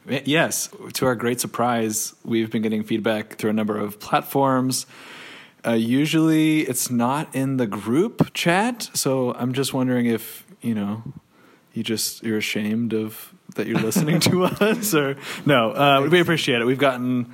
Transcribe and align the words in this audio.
Yes, 0.08 0.70
to 0.94 1.06
our 1.06 1.16
great 1.16 1.40
surprise, 1.40 2.14
we've 2.26 2.52
been 2.52 2.62
getting 2.62 2.84
feedback 2.84 3.36
through 3.38 3.52
a 3.52 3.54
number 3.54 3.78
of 3.78 4.00
platforms. 4.00 4.86
Uh, 5.66 5.72
usually, 5.72 6.62
it's 6.62 6.92
not 6.92 7.34
in 7.34 7.56
the 7.56 7.68
group 7.68 8.34
chat, 8.34 8.90
so 8.94 9.34
I'm 9.34 9.54
just 9.54 9.74
wondering 9.74 10.08
if 10.08 10.46
you 10.62 10.74
know, 10.74 11.04
you 11.74 11.84
just 11.84 12.24
you're 12.24 12.38
ashamed 12.38 12.94
of 12.94 13.34
that 13.56 13.68
you're 13.68 13.80
listening 13.80 14.20
to 14.22 14.44
us, 14.62 14.94
or 14.94 15.16
no? 15.46 15.72
Uh, 15.72 16.08
we 16.10 16.20
appreciate 16.20 16.62
it. 16.62 16.66
We've 16.66 16.78
gotten 16.78 17.32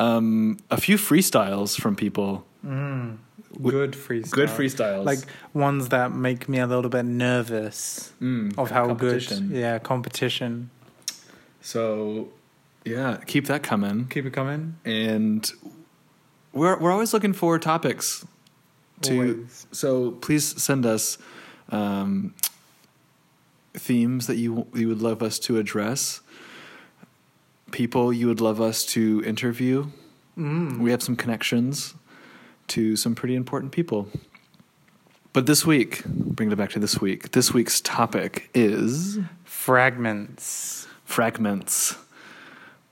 um, 0.00 0.56
a 0.70 0.80
few 0.80 0.96
freestyles 0.96 1.78
from 1.80 1.94
people. 1.96 2.44
Good 2.64 3.92
freestyles. 3.92 4.30
Good 4.30 4.48
freestyles, 4.48 5.04
like 5.04 5.18
ones 5.54 5.88
that 5.88 6.12
make 6.12 6.48
me 6.48 6.58
a 6.60 6.66
little 6.66 6.90
bit 6.90 7.04
nervous 7.04 8.12
Mm, 8.20 8.56
of 8.58 8.70
how 8.70 8.94
good 8.94 9.22
yeah 9.50 9.78
competition 9.78 10.70
So, 11.60 12.28
yeah, 12.84 13.18
keep 13.26 13.46
that 13.46 13.62
coming. 13.62 14.06
keep 14.08 14.24
it 14.26 14.32
coming 14.32 14.76
and 14.84 15.50
we're 16.52 16.78
we're 16.78 16.92
always 16.92 17.12
looking 17.12 17.32
for 17.34 17.58
topics 17.58 18.24
to 19.02 19.12
Always. 19.14 19.66
so 19.72 20.12
please 20.12 20.44
send 20.62 20.86
us 20.86 21.18
um, 21.70 22.34
themes 23.74 24.26
that 24.26 24.36
you 24.36 24.66
you 24.74 24.88
would 24.88 25.02
love 25.02 25.22
us 25.22 25.38
to 25.40 25.58
address 25.58 26.20
people 27.72 28.12
you 28.12 28.26
would 28.26 28.40
love 28.40 28.60
us 28.60 28.84
to 28.84 29.22
interview 29.24 29.86
mm. 30.36 30.78
we 30.78 30.90
have 30.90 31.02
some 31.02 31.16
connections 31.16 31.94
to 32.66 32.96
some 32.96 33.14
pretty 33.14 33.34
important 33.34 33.72
people 33.72 34.08
but 35.32 35.46
this 35.46 35.64
week 35.64 36.04
bring 36.06 36.50
it 36.50 36.56
back 36.56 36.70
to 36.70 36.78
this 36.78 37.00
week 37.00 37.32
this 37.32 37.52
week's 37.52 37.80
topic 37.80 38.50
is 38.54 39.18
fragments 39.44 40.80
fragments. 41.10 41.96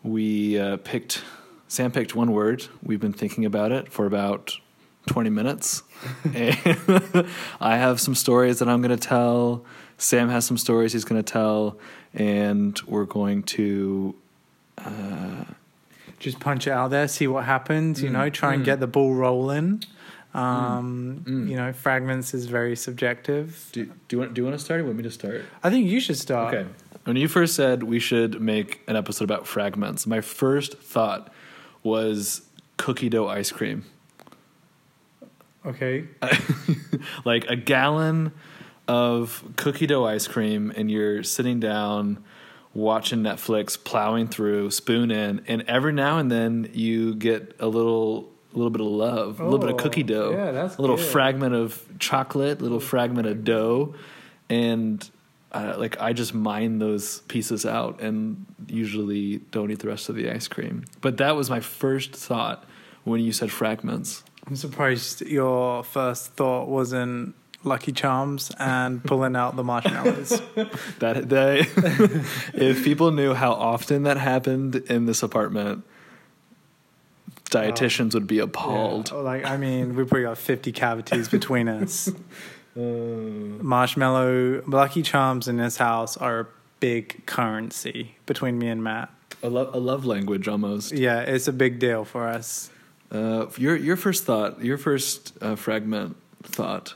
We 0.02 0.58
uh, 0.58 0.78
picked, 0.78 1.22
Sam 1.68 1.92
picked 1.92 2.16
one 2.16 2.32
word. 2.32 2.66
We've 2.82 3.00
been 3.00 3.12
thinking 3.12 3.44
about 3.44 3.70
it 3.70 3.92
for 3.92 4.06
about 4.06 4.56
20 5.06 5.30
minutes. 5.30 5.84
I 6.34 7.76
have 7.76 8.00
some 8.00 8.16
stories 8.16 8.58
that 8.58 8.68
I'm 8.68 8.82
going 8.82 8.96
to 8.96 9.08
tell. 9.08 9.64
Sam 9.98 10.28
has 10.30 10.44
some 10.44 10.58
stories 10.58 10.92
he's 10.92 11.04
going 11.04 11.22
to 11.22 11.32
tell. 11.32 11.78
And 12.12 12.78
we're 12.88 13.04
going 13.04 13.44
to, 13.44 14.16
Uh, 14.84 15.44
just 16.18 16.40
punch 16.40 16.66
it 16.66 16.70
out 16.70 16.90
there 16.90 17.06
see 17.06 17.28
what 17.28 17.44
happens 17.44 18.02
you 18.02 18.08
mm, 18.08 18.14
know 18.14 18.30
try 18.30 18.52
and 18.52 18.62
mm. 18.62 18.66
get 18.66 18.80
the 18.80 18.86
ball 18.86 19.14
rolling. 19.14 19.82
Mm, 20.34 20.38
um 20.38 21.24
you 21.48 21.56
know 21.56 21.72
fragments 21.72 22.34
is 22.34 22.46
very 22.46 22.76
subjective. 22.76 23.68
Do, 23.72 23.86
do, 23.86 24.16
you 24.16 24.18
want, 24.18 24.34
do 24.34 24.40
you 24.40 24.44
want 24.44 24.58
to 24.58 24.64
start? 24.64 24.80
Or 24.80 24.84
want 24.84 24.96
me 24.96 25.02
to 25.04 25.10
start? 25.10 25.44
i 25.62 25.70
think 25.70 25.88
you 25.88 26.00
should 26.00 26.18
start. 26.18 26.54
Okay. 26.54 26.68
When 27.04 27.16
you 27.16 27.28
first 27.28 27.54
said 27.54 27.84
we 27.84 27.98
should 27.98 28.40
make 28.40 28.82
an 28.86 28.94
episode 28.94 29.24
about 29.24 29.46
fragments, 29.46 30.06
my 30.06 30.20
first 30.20 30.78
thought 30.78 31.32
was 31.82 32.42
cookie 32.76 33.08
dough 33.08 33.28
ice 33.28 33.50
cream. 33.50 33.84
okay. 35.64 36.04
Like 37.24 37.46
a 37.46 37.56
gallon 37.56 38.32
of 38.86 39.44
cookie 39.56 39.86
dough 39.86 40.04
ice 40.04 40.26
cream 40.26 40.72
and 40.76 40.90
you're 40.90 41.22
sitting 41.22 41.60
down 41.60 42.22
watching 42.74 43.20
Netflix, 43.20 43.82
plowing 43.82 44.28
through, 44.28 44.70
spoon 44.70 45.10
in, 45.10 45.42
and 45.48 45.62
every 45.62 45.92
now 45.92 46.18
and 46.18 46.30
then 46.30 46.70
you 46.72 47.14
get 47.14 47.54
a 47.60 47.66
little 47.66 48.30
a 48.54 48.56
little 48.56 48.70
bit 48.70 48.80
of 48.80 48.86
love, 48.86 49.40
a 49.40 49.44
little 49.44 49.58
bit 49.58 49.68
of 49.68 49.74
Oh, 49.74 49.78
cookie 49.78 50.02
dough, 50.02 50.30
yeah, 50.32 50.50
that's 50.52 50.76
a 50.76 50.80
little 50.80 50.96
good. 50.96 51.04
fragment 51.06 51.54
of 51.54 51.84
chocolate, 51.98 52.60
a 52.60 52.62
little 52.62 52.80
fragment 52.80 53.26
of 53.28 53.44
dough, 53.44 53.94
and 54.48 55.08
uh, 55.52 55.74
like 55.78 56.00
I 56.00 56.12
just 56.12 56.34
mine 56.34 56.78
those 56.78 57.20
pieces 57.22 57.64
out 57.66 58.00
and 58.00 58.46
usually 58.68 59.38
don't 59.50 59.70
eat 59.70 59.78
the 59.80 59.88
rest 59.88 60.08
of 60.08 60.14
the 60.14 60.30
ice 60.30 60.48
cream. 60.48 60.84
But 61.00 61.16
that 61.18 61.36
was 61.36 61.48
my 61.50 61.60
first 61.60 62.12
thought 62.14 62.64
when 63.04 63.20
you 63.22 63.32
said 63.32 63.50
fragments. 63.50 64.22
i'm 64.46 64.56
surprised 64.56 65.22
your 65.22 65.82
first 65.84 66.32
thought 66.34 66.68
wasn't 66.68 67.34
lucky 67.64 67.92
charms 67.92 68.52
and 68.58 69.02
pulling 69.04 69.34
out 69.36 69.56
the 69.56 69.64
marshmallows 69.64 70.40
That 71.00 71.28
that 71.28 71.58
if 72.54 72.84
people 72.84 73.10
knew 73.10 73.34
how 73.34 73.52
often 73.52 74.04
that 74.04 74.16
happened 74.16 74.76
in 74.76 75.06
this 75.06 75.22
apartment, 75.22 75.84
dietitians 77.50 78.14
would 78.14 78.26
be 78.26 78.38
appalled. 78.38 79.10
Yeah, 79.10 79.18
like 79.18 79.44
i 79.44 79.56
mean 79.56 79.94
we 79.96 80.04
probably 80.04 80.22
got 80.24 80.38
50 80.38 80.72
cavities 80.72 81.28
between 81.38 81.68
us 81.68 82.10
Uh, 82.76 82.80
marshmallow 83.62 84.62
lucky 84.66 85.02
charms 85.02 85.48
in 85.48 85.56
this 85.56 85.78
house 85.78 86.16
are 86.16 86.40
a 86.40 86.46
big 86.80 87.26
currency 87.26 88.14
between 88.26 88.56
me 88.58 88.68
and 88.68 88.84
matt 88.84 89.08
a, 89.42 89.48
lo- 89.48 89.70
a 89.72 89.80
love 89.80 90.04
language 90.04 90.46
almost. 90.46 90.92
yeah 90.92 91.20
it's 91.20 91.48
a 91.48 91.52
big 91.52 91.78
deal 91.80 92.04
for 92.04 92.28
us 92.28 92.70
Uh, 93.10 93.46
your 93.56 93.74
your 93.74 93.96
first 93.96 94.24
thought, 94.26 94.62
your 94.62 94.76
first 94.76 95.32
uh, 95.40 95.56
fragment 95.56 96.14
thought. 96.42 96.92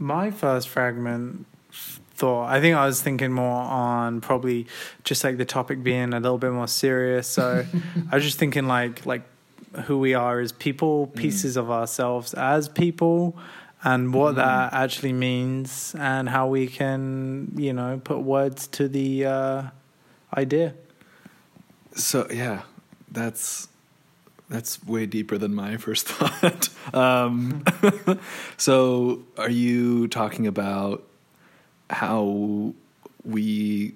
My 0.00 0.30
first 0.30 0.68
fragment 0.68 1.46
thought 1.72 2.50
i 2.50 2.60
think 2.60 2.76
i 2.76 2.84
was 2.84 3.00
thinking 3.00 3.30
more 3.30 3.62
on 3.62 4.20
probably 4.20 4.66
just 5.04 5.22
like 5.22 5.36
the 5.36 5.44
topic 5.44 5.82
being 5.82 6.12
a 6.12 6.18
little 6.20 6.38
bit 6.38 6.50
more 6.50 6.66
serious. 6.66 7.28
So 7.28 7.64
i 8.10 8.14
was 8.16 8.24
just 8.24 8.38
thinking 8.38 8.66
like 8.66 9.06
like 9.06 9.22
who 9.84 9.98
we 9.98 10.14
are 10.14 10.40
as 10.40 10.50
people 10.50 11.06
pieces 11.06 11.56
of 11.56 11.70
ourselves 11.70 12.34
as 12.34 12.68
people 12.68 13.38
and 13.82 14.12
what 14.12 14.34
that 14.34 14.72
actually 14.72 15.12
means 15.12 15.94
and 15.98 16.28
how 16.28 16.48
we 16.48 16.66
can 16.66 17.52
you 17.56 17.72
know 17.72 18.00
put 18.02 18.18
words 18.18 18.66
to 18.66 18.88
the 18.88 19.24
uh, 19.24 19.62
idea. 20.36 20.74
So 21.94 22.26
yeah, 22.30 22.62
that's 23.10 23.68
that's 24.50 24.84
way 24.84 25.06
deeper 25.06 25.38
than 25.38 25.54
my 25.54 25.76
first 25.78 26.06
thought. 26.10 26.68
um, 26.94 27.64
so 28.56 29.22
are 29.38 29.50
you 29.50 30.08
talking 30.08 30.46
about 30.46 31.02
how 31.88 32.74
we 33.24 33.94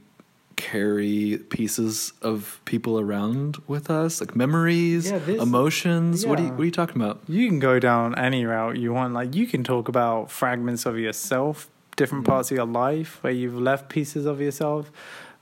carry 0.57 1.39
pieces 1.51 2.13
of 2.23 2.61
people 2.65 2.99
around 3.01 3.57
with 3.67 3.91
us, 3.91 4.21
like 4.21 4.37
memories, 4.37 5.11
Yeah, 5.11 5.19
this- 5.19 5.43
emotions? 5.43 6.25
What 6.25 6.39
are 6.39 6.45
you. 6.45 6.51
What 6.51 6.61
are 6.61 6.65
you 6.65 6.71
talking 6.71 7.01
about? 7.03 7.21
you 7.29 7.49
can 7.49 7.59
go 7.59 7.79
down 7.79 8.17
any 8.17 8.45
route 8.45 8.77
you 8.79 8.93
want 8.93 9.13
like 9.15 9.35
you 9.35 9.47
can 9.47 9.65
talk 9.65 9.89
about 9.89 10.31
fragments 10.31 10.87
of 10.87 10.99
yourself 10.99 11.69
different 11.97 12.25
parts 12.27 12.51
of 12.51 12.57
your 12.57 12.67
life 12.67 13.19
where 13.23 13.33
you've 13.33 13.59
left 13.59 13.89
pieces 13.89 14.27
of 14.27 14.41
yourself 14.41 14.91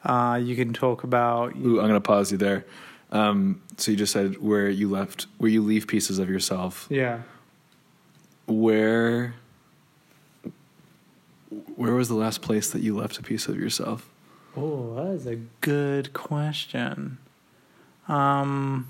uh, 0.05 0.39
you 0.43 0.55
can 0.57 0.73
talk 0.73 1.03
about 1.05 1.55
Ooh, 1.57 1.81
I'm 1.81 1.87
gonna 1.87 2.01
pause 2.01 2.33
you 2.33 2.39
there. 2.39 2.65
Um, 3.13 3.61
so 3.77 3.91
you 3.93 3.97
just 3.97 4.13
said 4.13 4.41
where 4.43 4.69
you 4.71 4.89
left, 4.91 5.27
where 5.39 5.51
you 5.51 5.63
leave 5.63 5.87
pieces 5.87 6.19
of 6.19 6.29
yourself. 6.31 6.87
yeah 6.91 7.21
Where, 8.47 9.35
where 11.77 11.95
was 11.95 12.09
the 12.09 12.15
last 12.15 12.43
place 12.43 12.71
that 12.71 12.83
you 12.83 12.97
left 12.97 13.19
a 13.19 13.23
piece 13.23 13.49
of 13.49 13.57
yourself? 13.57 14.09
oh 14.57 14.95
that 14.97 15.13
is 15.15 15.27
a 15.27 15.37
good 15.63 16.13
question 16.13 17.17
um 18.07 18.87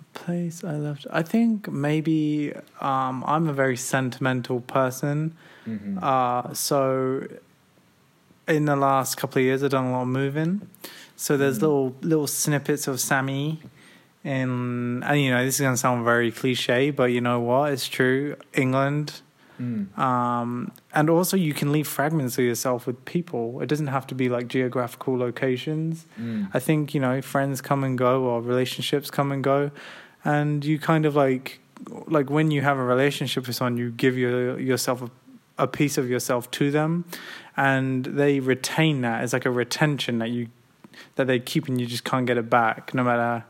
a 0.00 0.18
place 0.18 0.64
i 0.64 0.72
left 0.72 1.06
i 1.12 1.22
think 1.22 1.70
maybe 1.70 2.52
um 2.80 3.22
i'm 3.28 3.48
a 3.48 3.52
very 3.52 3.76
sentimental 3.76 4.60
person 4.60 5.36
Uh, 6.02 6.52
so 6.54 7.24
in 8.48 8.64
the 8.64 8.74
last 8.74 9.14
couple 9.16 9.38
of 9.38 9.44
years, 9.44 9.62
I've 9.62 9.70
done 9.70 9.86
a 9.86 9.92
lot 9.92 10.02
of 10.02 10.08
moving. 10.08 10.68
So 11.22 11.36
there's 11.36 11.58
mm-hmm. 11.58 11.66
little 11.66 11.96
little 12.00 12.26
snippets 12.26 12.88
of 12.88 12.98
Sammy, 12.98 13.60
and 14.24 15.04
and 15.04 15.20
you 15.20 15.30
know 15.30 15.44
this 15.44 15.54
is 15.54 15.60
gonna 15.60 15.76
sound 15.76 16.04
very 16.04 16.32
cliche, 16.32 16.90
but 16.90 17.12
you 17.12 17.20
know 17.20 17.38
what? 17.38 17.72
It's 17.72 17.86
true. 17.86 18.34
England, 18.54 19.20
mm. 19.60 19.96
um, 19.96 20.72
and 20.92 21.08
also 21.08 21.36
you 21.36 21.54
can 21.54 21.70
leave 21.70 21.86
fragments 21.86 22.38
of 22.38 22.44
yourself 22.44 22.88
with 22.88 23.04
people. 23.04 23.60
It 23.60 23.68
doesn't 23.68 23.86
have 23.86 24.04
to 24.08 24.16
be 24.16 24.28
like 24.28 24.48
geographical 24.48 25.16
locations. 25.16 26.06
Mm. 26.20 26.50
I 26.52 26.58
think 26.58 26.92
you 26.92 27.00
know 27.00 27.22
friends 27.22 27.60
come 27.60 27.84
and 27.84 27.96
go, 27.96 28.24
or 28.24 28.42
relationships 28.42 29.08
come 29.08 29.30
and 29.30 29.44
go, 29.44 29.70
and 30.24 30.64
you 30.64 30.80
kind 30.80 31.06
of 31.06 31.14
like 31.14 31.60
like 32.08 32.30
when 32.30 32.50
you 32.50 32.62
have 32.62 32.78
a 32.78 32.84
relationship 32.84 33.46
with 33.46 33.54
someone, 33.54 33.76
you 33.76 33.92
give 33.92 34.18
your 34.18 34.58
yourself 34.58 35.00
a 35.02 35.10
a 35.58 35.68
piece 35.68 35.98
of 35.98 36.10
yourself 36.10 36.50
to 36.50 36.72
them, 36.72 37.04
and 37.56 38.06
they 38.06 38.40
retain 38.40 39.02
that. 39.02 39.22
It's 39.22 39.32
like 39.32 39.46
a 39.46 39.50
retention 39.50 40.18
that 40.18 40.30
you 40.30 40.48
that 41.16 41.26
they 41.26 41.38
keep, 41.38 41.68
and 41.68 41.80
you 41.80 41.86
just 41.86 42.04
can't 42.04 42.26
get 42.26 42.36
it 42.38 42.48
back, 42.50 42.94
no 42.94 43.04
matter 43.04 43.44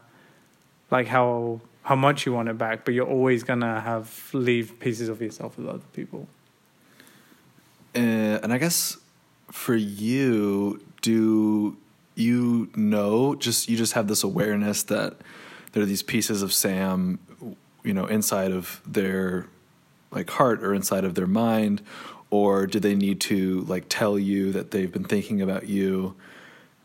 like 0.91 1.09
how 1.09 1.61
how 1.83 1.97
much 1.97 2.27
you 2.27 2.33
want 2.33 2.49
it 2.49 2.59
back. 2.59 2.85
But 2.85 2.95
you're 2.95 3.09
always 3.09 3.43
gonna 3.43 3.81
have 3.81 4.31
leave 4.33 4.79
pieces 4.79 5.09
of 5.09 5.21
yourself 5.21 5.59
with 5.59 5.69
other 5.69 5.81
people. 5.93 6.29
Uh, 7.95 8.41
and 8.43 8.53
I 8.53 8.59
guess 8.59 8.97
for 9.51 9.75
you, 9.75 10.83
do 11.03 11.77
you 12.15 12.71
know 12.77 13.35
just 13.35 13.69
you 13.69 13.77
just 13.77 13.95
have 13.95 14.07
this 14.07 14.23
awareness 14.23 14.83
that 14.85 15.17
there 15.73 15.83
are 15.83 15.87
these 15.87 16.03
pieces 16.03 16.43
of 16.43 16.53
Sam, 16.53 17.19
you 17.83 17.95
know, 17.95 18.07
inside 18.07 18.53
of 18.53 18.81
their 18.87 19.47
like 20.11 20.29
heart 20.31 20.63
or 20.63 20.75
inside 20.75 21.05
of 21.05 21.15
their 21.15 21.27
mind, 21.27 21.83
or 22.31 22.67
do 22.67 22.79
they 22.79 22.95
need 22.95 23.21
to 23.23 23.63
like 23.63 23.87
tell 23.89 24.19
you 24.19 24.53
that 24.53 24.71
they've 24.71 24.93
been 24.93 25.05
thinking 25.05 25.41
about 25.41 25.69
you? 25.69 26.15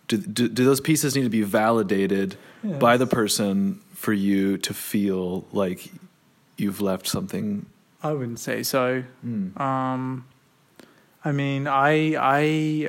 Do, 0.08 0.18
do, 0.18 0.48
do 0.48 0.64
those 0.66 0.80
pieces 0.82 1.16
need 1.16 1.24
to 1.24 1.30
be 1.30 1.42
validated 1.44 2.38
Yes. 2.64 2.80
by 2.80 2.98
the 2.98 3.06
person 3.08 3.82
for 3.94 4.14
you 4.14 4.58
to 4.60 4.74
feel 4.74 5.46
like 5.52 5.92
you've 6.58 6.82
left 6.82 7.08
something? 7.08 7.66
I 8.02 8.12
wouldn't 8.14 8.40
say 8.40 8.64
so. 8.64 9.04
Mm. 9.26 9.60
Um, 9.60 10.26
I 11.26 11.32
mean, 11.32 11.68
I 11.68 12.16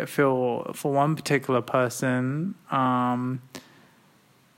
I 0.00 0.04
feel 0.06 0.72
for 0.74 0.92
one 0.92 1.16
particular 1.16 1.60
person, 1.60 2.54
um, 2.70 3.42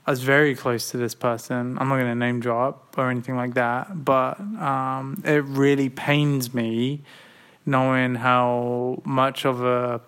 I 0.05 0.11
was 0.11 0.21
very 0.23 0.55
close 0.55 0.91
to 0.91 0.97
this 0.97 1.15
person. 1.15 1.77
I'm 1.79 1.87
not 1.89 1.95
going 1.95 2.07
to 2.07 2.15
name 2.15 2.39
drop 2.39 2.95
or 2.97 3.09
anything 3.09 3.35
like 3.35 3.53
that, 3.55 4.03
but 4.05 4.39
um, 4.39 5.21
it 5.25 5.43
really 5.45 5.89
pains 5.89 6.53
me 6.53 7.01
knowing 7.65 8.15
how 8.15 9.01
much 9.05 9.45
of 9.45 9.63
a 9.63 10.01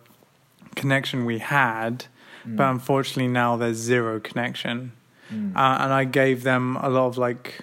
connection 0.75 1.25
we 1.25 1.37
had, 1.39 2.05
but 2.45 2.69
unfortunately 2.69 3.27
now 3.27 3.57
there's 3.57 3.77
zero 3.77 4.19
connection. 4.19 4.91
Mm. 5.31 5.55
Uh, 5.55 5.77
and 5.81 5.93
I 5.93 6.03
gave 6.03 6.43
them 6.43 6.75
a 6.77 6.89
lot 6.89 7.07
of 7.07 7.17
like 7.17 7.59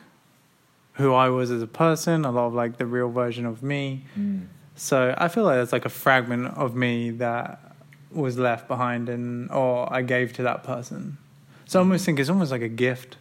who 0.95 1.15
I 1.15 1.29
was 1.29 1.51
as 1.51 1.63
a 1.63 1.67
person, 1.67 2.25
a 2.25 2.31
lot 2.31 2.47
of 2.47 2.55
like 2.55 2.77
the 2.79 2.87
real 2.87 3.11
version 3.11 3.47
of 3.47 3.63
me. 3.63 4.05
Mm. 4.19 4.47
So 4.77 5.15
I 5.17 5.29
feel 5.29 5.45
like 5.45 5.57
there's 5.57 5.73
like 5.73 5.85
a 5.85 5.91
fragment 5.91 6.57
of 6.57 6.75
me 6.75 7.11
that 7.11 7.75
was 8.11 8.39
left 8.39 8.67
behind 8.67 9.09
and 9.09 9.51
or 9.51 9.93
I 9.93 10.03
gave 10.03 10.33
to 10.35 10.43
that 10.45 10.65
person. 10.65 11.19
So 11.67 11.79
I 11.79 11.83
almost 11.83 12.05
think 12.05 12.19
it's 12.19 12.29
almost 12.29 12.51
like 12.51 12.63
a 12.63 12.69
gift. 12.69 13.17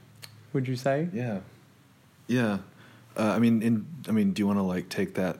Would 0.54 0.68
you 0.68 0.76
say? 0.76 1.10
Yeah, 1.14 1.40
yeah. 2.28 2.60
Uh, 3.16 3.34
I 3.36 3.40
mean, 3.40 3.62
in 3.62 3.86
I 4.08 4.12
mean, 4.12 4.32
do 4.32 4.42
you 4.42 4.48
want 4.48 4.58
to 4.58 4.64
like 4.64 4.90
take 4.90 5.16
that? 5.16 5.38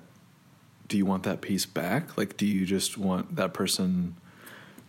Do 0.88 0.98
you 0.98 1.06
want 1.06 1.24
that 1.24 1.42
piece 1.42 1.66
back? 1.66 2.18
Like, 2.18 2.38
do 2.38 2.46
you 2.46 2.66
just 2.66 2.98
want 2.98 3.36
that 3.36 3.54
person 3.54 4.16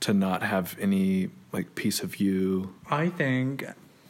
to 0.01 0.15
not 0.15 0.43
have 0.43 0.77
any 0.81 1.31
like 1.53 1.75
piece 1.75 2.03
of 2.03 2.21
you? 2.21 2.75
I 2.91 3.09
think 3.09 3.65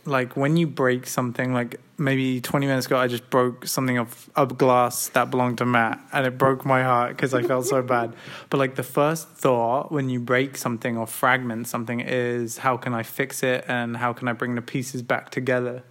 like 0.06 0.36
when 0.36 0.56
you 0.56 0.66
break 0.66 1.06
something, 1.06 1.52
like 1.52 1.80
maybe 1.98 2.40
20 2.40 2.66
minutes 2.66 2.86
ago, 2.86 2.96
I 2.96 3.06
just 3.06 3.28
broke 3.30 3.66
something 3.66 3.98
of 3.98 4.30
a 4.36 4.46
glass 4.46 5.08
that 5.08 5.30
belonged 5.30 5.58
to 5.58 5.66
Matt, 5.66 6.00
and 6.12 6.26
it 6.26 6.38
broke 6.38 6.64
my 6.64 6.82
heart 6.82 7.16
because 7.16 7.34
I 7.34 7.42
felt 7.42 7.66
so 7.66 7.82
bad. 7.96 8.14
But 8.48 8.58
like 8.58 8.74
the 8.76 8.82
first 8.82 9.28
thought 9.28 9.92
when 9.92 10.08
you 10.08 10.20
break 10.20 10.56
something 10.56 10.96
or 10.96 11.06
fragment 11.06 11.68
something 11.68 12.00
is 12.00 12.58
how 12.58 12.76
can 12.76 12.94
I 12.94 13.02
fix 13.02 13.42
it 13.42 13.64
and 13.68 13.96
how 13.96 14.12
can 14.12 14.28
I 14.28 14.32
bring 14.32 14.54
the 14.54 14.62
pieces 14.62 15.02
back 15.02 15.30
together. 15.30 15.82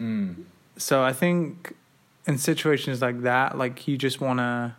Mm. 0.00 0.44
So 0.76 1.02
I 1.02 1.12
think 1.12 1.74
in 2.26 2.38
situations 2.38 3.00
like 3.00 3.22
that, 3.22 3.56
like 3.56 3.86
you 3.86 3.96
just 3.96 4.20
want 4.20 4.40
to 4.40 4.74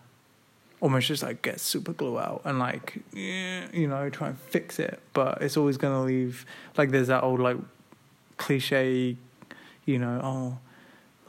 almost 0.80 1.08
just 1.08 1.24
like 1.24 1.42
get 1.42 1.60
super 1.60 1.92
glue 1.94 2.20
out 2.20 2.42
and 2.46 2.60
like 2.60 3.00
you 3.14 3.88
know 3.88 4.10
try 4.10 4.28
and 4.30 4.40
fix 4.40 4.80
it, 4.80 5.00
but 5.14 5.42
it's 5.42 5.58
always 5.58 5.78
gonna 5.78 6.04
leave 6.04 6.46
like 6.78 6.92
there's 6.92 7.08
that 7.08 7.24
old 7.24 7.40
like 7.40 7.58
cliche, 8.38 9.18
you 9.86 9.98
know, 10.00 10.20
oh 10.24 10.58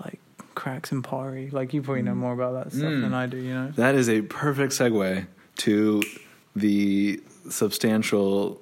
like 0.04 0.20
cracks 0.54 0.92
and 0.92 1.02
pottery. 1.02 1.50
Like 1.50 1.72
you 1.72 1.82
probably 1.82 2.02
know 2.02 2.14
more 2.14 2.32
about 2.32 2.52
that 2.64 2.72
stuff 2.72 2.90
Mm. 2.90 3.02
than 3.02 3.14
I 3.14 3.26
do, 3.26 3.36
you 3.38 3.54
know. 3.54 3.72
That 3.76 3.94
is 3.94 4.08
a 4.08 4.22
perfect 4.22 4.72
segue 4.74 5.26
to 5.58 6.02
the 6.54 7.20
substantial 7.48 8.60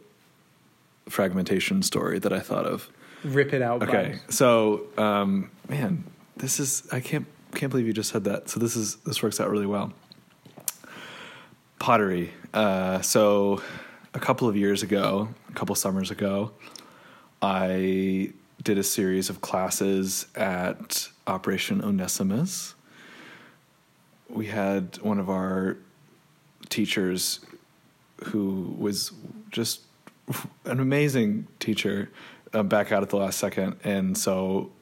fragmentation 1.08 1.82
story 1.82 2.18
that 2.18 2.32
I 2.32 2.40
thought 2.40 2.66
of. 2.66 2.88
Rip 3.24 3.52
it 3.52 3.62
out. 3.62 3.82
Okay, 3.82 4.18
so 4.28 4.82
um, 4.98 5.50
man, 5.68 6.04
this 6.36 6.60
is 6.60 6.86
I 6.92 7.00
can't 7.00 7.26
can't 7.54 7.70
believe 7.70 7.86
you 7.86 7.92
just 7.92 8.10
said 8.10 8.24
that. 8.24 8.48
So 8.50 8.60
this 8.60 8.76
is 8.76 8.96
this 9.06 9.22
works 9.22 9.40
out 9.40 9.50
really 9.50 9.66
well. 9.66 9.92
Pottery. 11.78 12.32
Uh, 12.54 13.00
so 13.00 13.62
a 14.14 14.18
couple 14.18 14.48
of 14.48 14.56
years 14.56 14.82
ago, 14.82 15.28
a 15.48 15.52
couple 15.52 15.74
summers 15.74 16.10
ago, 16.10 16.52
I 17.42 18.32
did 18.62 18.78
a 18.78 18.82
series 18.82 19.30
of 19.30 19.40
classes 19.40 20.26
at 20.34 21.08
Operation 21.26 21.82
Onesimus. 21.84 22.74
We 24.28 24.46
had 24.46 24.98
one 25.02 25.18
of 25.18 25.28
our 25.28 25.76
teachers 26.68 27.40
who 28.24 28.74
was 28.78 29.12
just 29.50 29.82
an 30.64 30.80
amazing 30.80 31.46
teacher 31.60 32.10
uh, 32.52 32.62
back 32.62 32.90
out 32.90 33.02
at 33.02 33.10
the 33.10 33.16
last 33.16 33.38
second. 33.38 33.76
And 33.84 34.16
so 34.16 34.72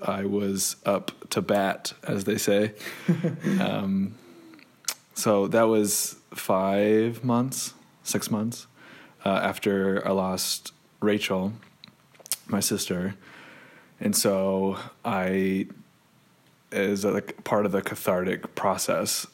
I 0.00 0.24
was 0.24 0.76
up 0.84 1.30
to 1.30 1.40
bat, 1.40 1.92
as 2.06 2.24
they 2.24 2.38
say. 2.38 2.74
um, 3.60 4.14
so 5.14 5.48
that 5.48 5.62
was 5.62 6.16
five 6.38 7.24
months, 7.24 7.74
six 8.02 8.30
months 8.30 8.66
uh, 9.24 9.40
after 9.42 10.06
I 10.06 10.12
lost 10.12 10.72
Rachel, 11.00 11.52
my 12.46 12.60
sister. 12.60 13.14
And 14.00 14.14
so 14.14 14.78
I, 15.04 15.66
as 16.70 17.04
a, 17.04 17.10
like 17.10 17.42
part 17.44 17.66
of 17.66 17.72
the 17.72 17.82
cathartic 17.82 18.54
process, 18.54 19.26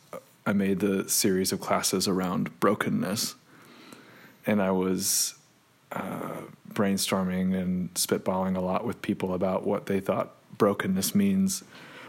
I 0.47 0.53
made 0.53 0.81
the 0.81 1.09
series 1.09 1.53
of 1.53 1.61
classes 1.61 2.09
around 2.09 2.59
brokenness. 2.61 3.35
And 4.47 4.61
I 4.63 4.71
was 4.71 5.35
uh, 5.93 6.43
brainstorming 6.73 7.55
and 7.55 7.93
spitballing 7.95 8.57
a 8.57 8.61
lot 8.61 8.85
with 8.85 9.03
people 9.03 9.35
about 9.35 9.67
what 9.67 9.87
they 9.87 10.01
thought 10.01 10.35
brokenness 10.59 11.15
means, 11.15 11.63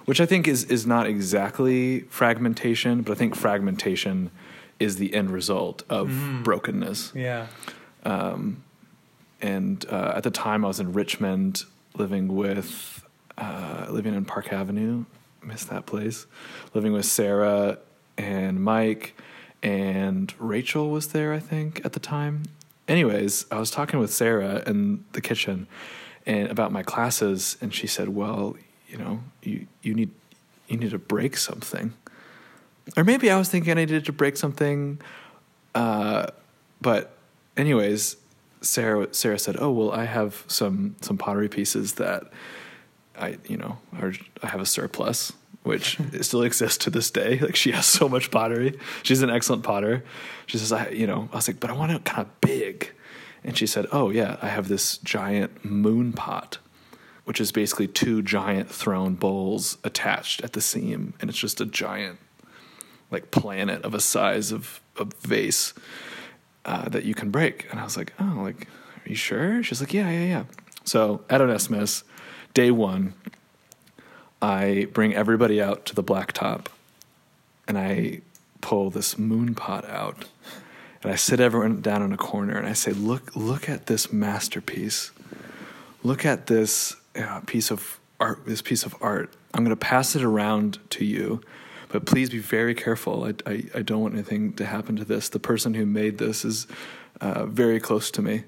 which 0.05 0.21
I 0.21 0.25
think 0.25 0.47
is 0.47 0.63
is 0.65 0.85
not 0.85 1.05
exactly 1.05 2.01
fragmentation, 2.01 3.01
but 3.01 3.11
I 3.11 3.15
think 3.15 3.35
fragmentation 3.35 4.31
is 4.79 4.97
the 4.97 5.13
end 5.13 5.31
result 5.31 5.83
of 5.89 6.09
brokenness. 6.43 7.13
Yeah. 7.15 7.47
And 9.41 9.85
uh, 9.89 10.13
at 10.15 10.23
the 10.23 10.31
time, 10.31 10.63
I 10.63 10.69
was 10.69 10.79
in 10.79 10.93
Richmond, 10.93 11.65
living 11.95 12.33
with 12.33 13.05
uh, 13.37 13.87
living 13.89 14.13
in 14.13 14.23
Park 14.25 14.53
Avenue. 14.53 15.03
Miss 15.41 15.65
that 15.65 15.85
place. 15.85 16.25
Living 16.73 16.93
with 16.93 17.05
Sarah 17.05 17.77
and 18.17 18.63
Mike, 18.63 19.13
and 19.61 20.33
Rachel 20.39 20.89
was 20.89 21.07
there. 21.07 21.33
I 21.33 21.39
think 21.39 21.81
at 21.83 21.91
the 21.91 21.99
time. 21.99 22.43
Anyways, 22.87 23.45
I 23.51 23.59
was 23.59 23.71
talking 23.71 23.99
with 23.99 24.13
Sarah 24.13 24.63
in 24.65 25.03
the 25.11 25.21
kitchen, 25.21 25.67
and 26.25 26.49
about 26.49 26.71
my 26.71 26.83
classes, 26.83 27.57
and 27.61 27.73
she 27.73 27.87
said, 27.87 28.09
"Well, 28.09 28.55
you 28.87 28.97
know, 28.97 29.21
you 29.41 29.67
you 29.81 29.93
need 29.93 30.11
you 30.69 30.77
need 30.77 30.91
to 30.91 30.99
break 30.99 31.35
something." 31.35 31.93
Or 32.97 33.03
maybe 33.03 33.31
I 33.31 33.37
was 33.37 33.49
thinking 33.49 33.71
I 33.71 33.75
needed 33.75 34.05
to 34.05 34.11
break 34.11 34.37
something. 34.37 34.99
Uh, 35.73 36.27
but 36.81 37.15
anyways, 37.57 38.17
Sarah 38.61 39.13
Sarah 39.13 39.39
said, 39.39 39.57
"Oh 39.59 39.71
well, 39.71 39.91
I 39.91 40.05
have 40.05 40.43
some 40.47 40.95
some 41.01 41.17
pottery 41.17 41.49
pieces 41.49 41.93
that 41.93 42.23
I 43.17 43.37
you 43.47 43.57
know 43.57 43.77
are 43.99 44.13
I 44.41 44.47
have 44.47 44.61
a 44.61 44.65
surplus, 44.65 45.33
which 45.63 45.97
still 46.21 46.41
exists 46.43 46.77
to 46.85 46.89
this 46.89 47.11
day. 47.11 47.39
Like 47.39 47.55
she 47.55 47.71
has 47.71 47.85
so 47.85 48.09
much 48.09 48.31
pottery. 48.31 48.77
She's 49.03 49.21
an 49.21 49.29
excellent 49.29 49.63
potter. 49.63 50.03
She 50.45 50.57
says, 50.57 50.71
I 50.71 50.89
you 50.89 51.07
know 51.07 51.29
I 51.31 51.37
was 51.37 51.47
like, 51.47 51.59
but 51.59 51.69
I 51.69 51.73
want 51.73 51.91
it 51.91 52.03
kind 52.05 52.27
of 52.27 52.41
big, 52.41 52.91
and 53.43 53.57
she 53.57 53.67
said, 53.67 53.85
Oh 53.91 54.09
yeah, 54.09 54.37
I 54.41 54.47
have 54.47 54.67
this 54.67 54.97
giant 54.97 55.63
moon 55.63 56.13
pot." 56.13 56.57
Which 57.25 57.39
is 57.39 57.53
basically 57.53 57.87
two 57.87 58.21
giant 58.21 58.69
thrown 58.69 59.15
bowls 59.15 59.77
attached 59.85 60.41
at 60.41 60.51
the 60.51 60.59
seam, 60.59 61.13
and 61.21 61.29
it's 61.29 61.39
just 61.39 61.61
a 61.61 61.65
giant 61.65 62.19
like 63.13 63.31
planet 63.31 63.83
of 63.83 63.93
a 63.93 64.01
size 64.01 64.51
of 64.51 64.81
a 64.97 65.05
vase 65.21 65.73
uh, 66.65 66.89
that 66.89 67.05
you 67.05 67.13
can 67.13 67.31
break. 67.31 67.67
And 67.71 67.79
I 67.79 67.83
was 67.83 67.95
like, 67.95 68.13
oh, 68.19 68.39
like, 68.41 68.67
are 69.05 69.09
you 69.09 69.15
sure? 69.15 69.63
She's 69.63 69.79
like, 69.79 69.93
yeah, 69.93 70.09
yeah, 70.09 70.25
yeah. 70.25 70.43
So 70.83 71.23
at 71.29 71.41
Onesimus, 71.41 72.03
day 72.53 72.71
one, 72.71 73.13
I 74.41 74.87
bring 74.91 75.13
everybody 75.13 75.61
out 75.61 75.85
to 75.85 75.95
the 75.95 76.03
blacktop 76.03 76.67
and 77.67 77.77
I 77.77 78.21
pull 78.59 78.89
this 78.89 79.17
moon 79.17 79.55
pot 79.55 79.87
out 79.89 80.25
and 81.01 81.11
I 81.11 81.15
sit 81.15 81.39
everyone 81.39 81.81
down 81.81 82.01
in 82.01 82.13
a 82.13 82.17
corner 82.17 82.57
and 82.57 82.67
I 82.67 82.73
say, 82.73 82.91
look, 82.91 83.35
look 83.35 83.69
at 83.69 83.87
this 83.87 84.11
masterpiece. 84.11 85.11
Look 86.01 86.25
at 86.25 86.47
this 86.47 86.95
uh, 87.15 87.41
piece 87.41 87.71
of 87.71 87.99
art, 88.19 88.45
this 88.45 88.61
piece 88.61 88.85
of 88.85 88.95
art. 89.01 89.33
I'm 89.53 89.63
going 89.63 89.75
to 89.75 89.79
pass 89.79 90.15
it 90.15 90.23
around 90.23 90.79
to 90.91 91.05
you, 91.05 91.41
but 91.93 92.07
please 92.07 92.31
be 92.31 92.39
very 92.39 92.73
careful. 92.73 93.23
I, 93.23 93.33
I, 93.45 93.63
I 93.75 93.81
don't 93.83 94.01
want 94.01 94.15
anything 94.15 94.53
to 94.53 94.65
happen 94.65 94.95
to 94.95 95.05
this. 95.05 95.29
The 95.29 95.39
person 95.39 95.75
who 95.75 95.85
made 95.85 96.17
this 96.17 96.43
is 96.43 96.65
uh, 97.21 97.45
very 97.45 97.79
close 97.79 98.09
to 98.11 98.21
me. 98.23 98.45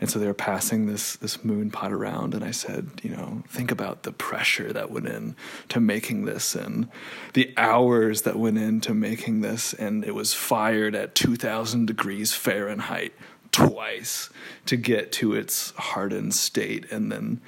And 0.00 0.10
so 0.10 0.18
they 0.18 0.26
were 0.26 0.34
passing 0.34 0.86
this 0.86 1.16
this 1.16 1.44
moon 1.44 1.70
pot 1.70 1.92
around, 1.92 2.34
and 2.34 2.44
I 2.44 2.52
said, 2.52 3.00
you 3.02 3.10
know, 3.10 3.42
think 3.48 3.72
about 3.72 4.02
the 4.02 4.12
pressure 4.12 4.72
that 4.72 4.90
went 4.90 5.08
in 5.08 5.34
to 5.70 5.80
making 5.80 6.24
this, 6.24 6.54
and 6.54 6.88
the 7.34 7.52
hours 7.56 8.22
that 8.22 8.36
went 8.36 8.58
into 8.58 8.94
making 8.94 9.40
this, 9.40 9.74
and 9.74 10.04
it 10.04 10.14
was 10.14 10.34
fired 10.34 10.94
at 10.94 11.16
two 11.16 11.34
thousand 11.36 11.86
degrees 11.86 12.32
Fahrenheit 12.32 13.12
twice 13.50 14.30
to 14.66 14.76
get 14.76 15.10
to 15.12 15.34
its 15.34 15.72
hardened 15.76 16.32
state, 16.32 16.92
and 16.92 17.10
then 17.10 17.40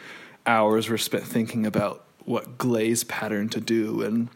hours 0.44 0.88
were 0.88 0.98
spent 0.98 1.24
thinking 1.24 1.64
about 1.64 2.04
what 2.24 2.58
glaze 2.58 3.04
pattern 3.04 3.48
to 3.50 3.60
do, 3.60 4.02
and 4.02 4.28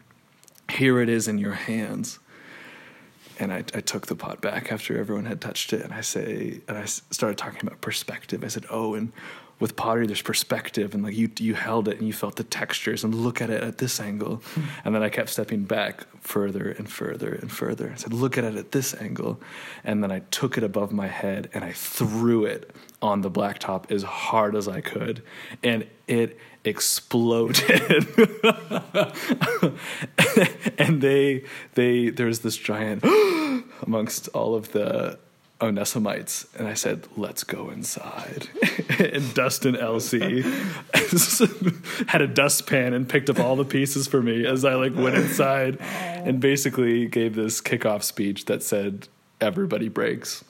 here 0.75 0.99
it 1.01 1.09
is 1.09 1.27
in 1.27 1.37
your 1.37 1.53
hands. 1.53 2.19
And 3.39 3.51
I, 3.51 3.57
I 3.57 3.81
took 3.81 4.07
the 4.07 4.15
pot 4.15 4.41
back 4.41 4.71
after 4.71 4.97
everyone 4.97 5.25
had 5.25 5.41
touched 5.41 5.73
it 5.73 5.81
and 5.81 5.93
i 5.93 5.99
say 5.99 6.61
and 6.69 6.77
i 6.77 6.85
started 6.85 7.37
talking 7.37 7.59
about 7.67 7.81
perspective. 7.81 8.43
I 8.43 8.47
said 8.47 8.65
oh 8.69 8.95
and 8.95 9.11
with 9.59 9.75
pottery 9.75 10.05
there's 10.05 10.21
perspective 10.21 10.93
and 10.93 11.03
like 11.03 11.15
you 11.15 11.29
you 11.39 11.53
held 11.53 11.87
it 11.87 11.97
and 11.97 12.07
you 12.07 12.13
felt 12.13 12.35
the 12.35 12.43
textures 12.43 13.03
and 13.03 13.15
look 13.15 13.41
at 13.41 13.49
it 13.49 13.63
at 13.63 13.77
this 13.77 13.99
angle. 13.99 14.41
And 14.83 14.93
then 14.93 15.03
i 15.03 15.09
kept 15.09 15.29
stepping 15.29 15.63
back 15.63 16.05
further 16.21 16.69
and 16.71 16.89
further 16.89 17.33
and 17.33 17.51
further. 17.51 17.91
I 17.91 17.95
said 17.95 18.13
look 18.13 18.37
at 18.37 18.43
it 18.43 18.55
at 18.55 18.71
this 18.71 18.93
angle. 18.95 19.39
And 19.83 20.03
then 20.03 20.11
i 20.11 20.19
took 20.31 20.57
it 20.57 20.63
above 20.63 20.91
my 20.91 21.07
head 21.07 21.49
and 21.53 21.63
i 21.63 21.71
threw 21.71 22.45
it 22.45 22.75
on 23.01 23.21
the 23.21 23.31
blacktop 23.31 23.91
as 23.91 24.03
hard 24.03 24.55
as 24.55 24.67
i 24.67 24.81
could 24.81 25.21
and 25.63 25.87
it 26.07 26.37
exploded. 26.63 28.07
And 30.77 31.01
they 31.01 31.43
they 31.73 32.09
there's 32.09 32.39
this 32.39 32.57
giant 32.57 33.03
amongst 33.81 34.27
all 34.29 34.55
of 34.55 34.71
the 34.71 35.19
Onesimites, 35.61 36.45
and 36.57 36.67
I 36.67 36.73
said, 36.73 37.07
"Let's 37.15 37.43
go 37.43 37.69
inside." 37.69 38.49
and 38.99 39.33
Dustin 39.33 39.75
Elsie 39.75 40.41
had 42.07 42.21
a 42.21 42.27
dustpan 42.27 42.93
and 42.93 43.07
picked 43.07 43.29
up 43.29 43.39
all 43.39 43.55
the 43.55 43.65
pieces 43.65 44.05
for 44.07 44.21
me 44.21 44.45
as 44.45 44.65
I 44.65 44.75
like 44.75 44.95
went 44.95 45.15
inside, 45.15 45.77
and 45.79 46.39
basically 46.41 47.05
gave 47.07 47.35
this 47.35 47.61
kickoff 47.61 48.03
speech 48.03 48.45
that 48.45 48.63
said, 48.63 49.07
"Everybody 49.39 49.87
breaks." 49.87 50.43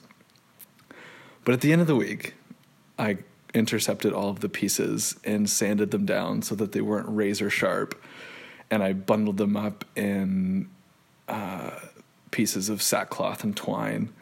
But 1.44 1.52
at 1.52 1.60
the 1.60 1.72
end 1.72 1.80
of 1.80 1.86
the 1.86 1.94
week, 1.94 2.34
I 2.98 3.18
intercepted 3.54 4.12
all 4.12 4.28
of 4.28 4.40
the 4.40 4.48
pieces 4.48 5.14
and 5.24 5.48
sanded 5.48 5.92
them 5.92 6.04
down 6.04 6.42
so 6.42 6.56
that 6.56 6.72
they 6.72 6.80
weren't 6.80 7.08
razor 7.08 7.48
sharp, 7.48 7.94
and 8.72 8.82
I 8.82 8.92
bundled 8.92 9.36
them 9.36 9.56
up 9.56 9.84
in 9.94 10.68
uh, 11.28 11.70
pieces 12.32 12.68
of 12.68 12.82
sackcloth 12.82 13.44
and 13.44 13.56
twine. 13.56 14.12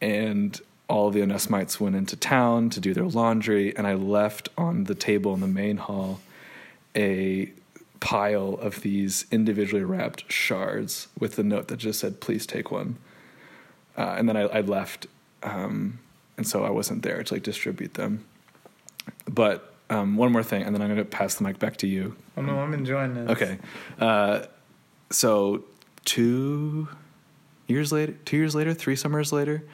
And 0.00 0.60
all 0.88 1.10
the 1.10 1.20
Onesimites 1.20 1.78
went 1.78 1.96
into 1.96 2.16
town 2.16 2.70
to 2.70 2.80
do 2.80 2.94
their 2.94 3.04
laundry, 3.04 3.76
and 3.76 3.86
I 3.86 3.94
left 3.94 4.48
on 4.56 4.84
the 4.84 4.94
table 4.94 5.34
in 5.34 5.40
the 5.40 5.46
main 5.46 5.76
hall 5.76 6.20
a 6.96 7.52
pile 8.00 8.54
of 8.60 8.80
these 8.82 9.26
individually 9.30 9.84
wrapped 9.84 10.30
shards 10.32 11.08
with 11.18 11.36
the 11.36 11.42
note 11.42 11.68
that 11.68 11.76
just 11.76 12.00
said, 12.00 12.20
"Please 12.20 12.46
take 12.46 12.70
one." 12.70 12.96
Uh, 13.96 14.14
and 14.16 14.28
then 14.28 14.36
I, 14.36 14.42
I 14.42 14.60
left, 14.60 15.06
um, 15.42 15.98
and 16.36 16.46
so 16.46 16.64
I 16.64 16.70
wasn't 16.70 17.02
there 17.02 17.22
to 17.22 17.34
like 17.34 17.42
distribute 17.42 17.94
them. 17.94 18.24
But 19.26 19.74
um, 19.90 20.16
one 20.16 20.32
more 20.32 20.42
thing, 20.42 20.62
and 20.62 20.74
then 20.74 20.82
I'm 20.82 20.88
going 20.88 20.98
to 20.98 21.04
pass 21.04 21.34
the 21.34 21.44
mic 21.44 21.58
back 21.58 21.76
to 21.78 21.86
you. 21.86 22.16
Oh 22.36 22.42
no, 22.42 22.58
I'm 22.60 22.74
enjoying 22.74 23.14
this. 23.14 23.30
Okay. 23.30 23.58
Uh, 23.98 24.42
so 25.10 25.64
two 26.04 26.88
years 27.66 27.92
later, 27.92 28.12
two 28.24 28.36
years 28.36 28.54
later, 28.54 28.74
three 28.74 28.96
summers 28.96 29.32
later, 29.32 29.64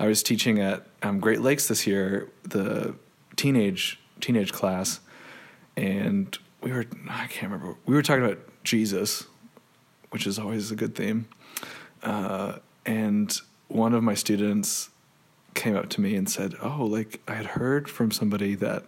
I 0.00 0.06
was 0.06 0.22
teaching 0.22 0.58
at 0.58 0.86
um, 1.02 1.20
Great 1.20 1.42
Lakes 1.42 1.68
this 1.68 1.86
year, 1.86 2.30
the 2.42 2.94
teenage 3.36 4.00
teenage 4.20 4.50
class, 4.52 5.00
and 5.76 6.36
we 6.62 6.72
were 6.72 6.86
I 7.08 7.26
can't 7.26 7.52
remember 7.52 7.76
we 7.84 7.94
were 7.94 8.02
talking 8.02 8.24
about 8.24 8.38
Jesus, 8.64 9.26
which 10.08 10.26
is 10.26 10.38
always 10.38 10.70
a 10.70 10.74
good 10.74 10.94
theme, 10.94 11.28
uh, 12.02 12.60
and 12.86 13.38
one 13.68 13.92
of 13.94 14.02
my 14.02 14.14
students 14.14 14.88
came 15.54 15.76
up 15.76 15.90
to 15.90 16.00
me 16.00 16.16
and 16.16 16.30
said, 16.30 16.54
"Oh, 16.62 16.86
like 16.86 17.20
I 17.28 17.34
had 17.34 17.46
heard 17.46 17.88
from 17.88 18.10
somebody 18.10 18.54
that." 18.56 18.84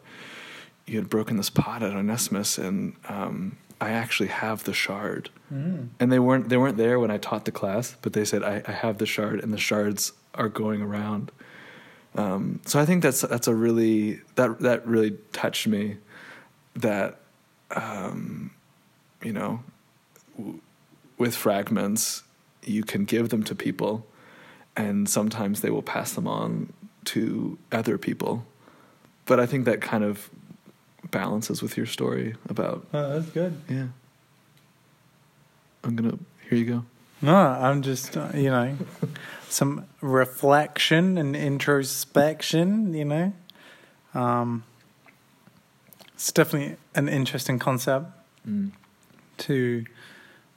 you 0.84 0.98
had 0.98 1.08
broken 1.08 1.36
this 1.36 1.48
pot 1.48 1.80
at 1.80 1.92
Onesimus, 1.92 2.58
and 2.58 2.96
um, 3.08 3.56
I 3.80 3.90
actually 3.90 4.30
have 4.30 4.64
the 4.64 4.74
shard. 4.74 5.30
Mm. 5.52 5.90
And 6.00 6.10
they 6.10 6.18
weren't 6.18 6.48
they 6.48 6.56
weren't 6.56 6.76
there 6.76 6.98
when 6.98 7.10
I 7.10 7.18
taught 7.18 7.44
the 7.44 7.52
class, 7.52 7.96
but 8.02 8.14
they 8.14 8.24
said 8.24 8.42
I, 8.42 8.62
I 8.66 8.72
have 8.72 8.98
the 8.98 9.06
shard, 9.06 9.38
and 9.40 9.52
the 9.52 9.58
shards 9.58 10.12
are 10.34 10.48
going 10.48 10.82
around. 10.82 11.30
Um, 12.14 12.60
so 12.66 12.78
I 12.78 12.84
think 12.84 13.02
that's 13.02 13.22
that's 13.22 13.48
a 13.48 13.54
really 13.54 14.20
that 14.34 14.60
that 14.60 14.86
really 14.86 15.16
touched 15.32 15.66
me. 15.66 15.96
That 16.76 17.20
um, 17.74 18.50
you 19.22 19.32
know, 19.32 19.60
w- 20.36 20.60
with 21.18 21.34
fragments, 21.34 22.22
you 22.64 22.82
can 22.82 23.04
give 23.04 23.30
them 23.30 23.42
to 23.44 23.54
people, 23.54 24.06
and 24.76 25.08
sometimes 25.08 25.60
they 25.62 25.70
will 25.70 25.82
pass 25.82 26.12
them 26.12 26.26
on 26.28 26.72
to 27.06 27.58
other 27.70 27.96
people. 27.98 28.44
But 29.24 29.40
I 29.40 29.46
think 29.46 29.64
that 29.64 29.80
kind 29.80 30.04
of 30.04 30.28
balances 31.10 31.62
with 31.62 31.76
your 31.76 31.86
story 31.86 32.34
about 32.48 32.86
Oh, 32.92 33.18
that's 33.18 33.30
good. 33.30 33.60
yeah. 33.68 33.86
I'm 35.84 35.96
gonna 35.96 36.18
here 36.48 36.58
you 36.58 36.64
go. 36.64 36.84
No, 37.22 37.34
I'm 37.36 37.82
just 37.82 38.16
uh, 38.16 38.28
you 38.34 38.50
know 38.50 38.76
some 39.48 39.86
reflection 40.00 41.16
and 41.16 41.36
introspection. 41.36 42.92
You 42.94 43.04
know, 43.04 43.32
um, 44.14 44.64
it's 46.14 46.32
definitely 46.32 46.76
an 46.94 47.08
interesting 47.08 47.58
concept 47.58 48.06
Mm. 48.44 48.72
to 49.38 49.84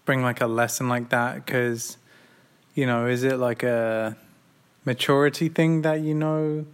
bring 0.05 0.23
like 0.23 0.41
a 0.41 0.47
lesson 0.47 0.89
like 0.89 1.09
that 1.09 1.45
because 1.45 1.97
you 2.73 2.87
know 2.87 3.05
is 3.05 3.23
it 3.23 3.37
like 3.37 3.61
a 3.61 4.17
maturity 4.85 5.49
thing 5.49 5.83
that 5.83 6.01
you 6.01 6.15
know 6.15 6.65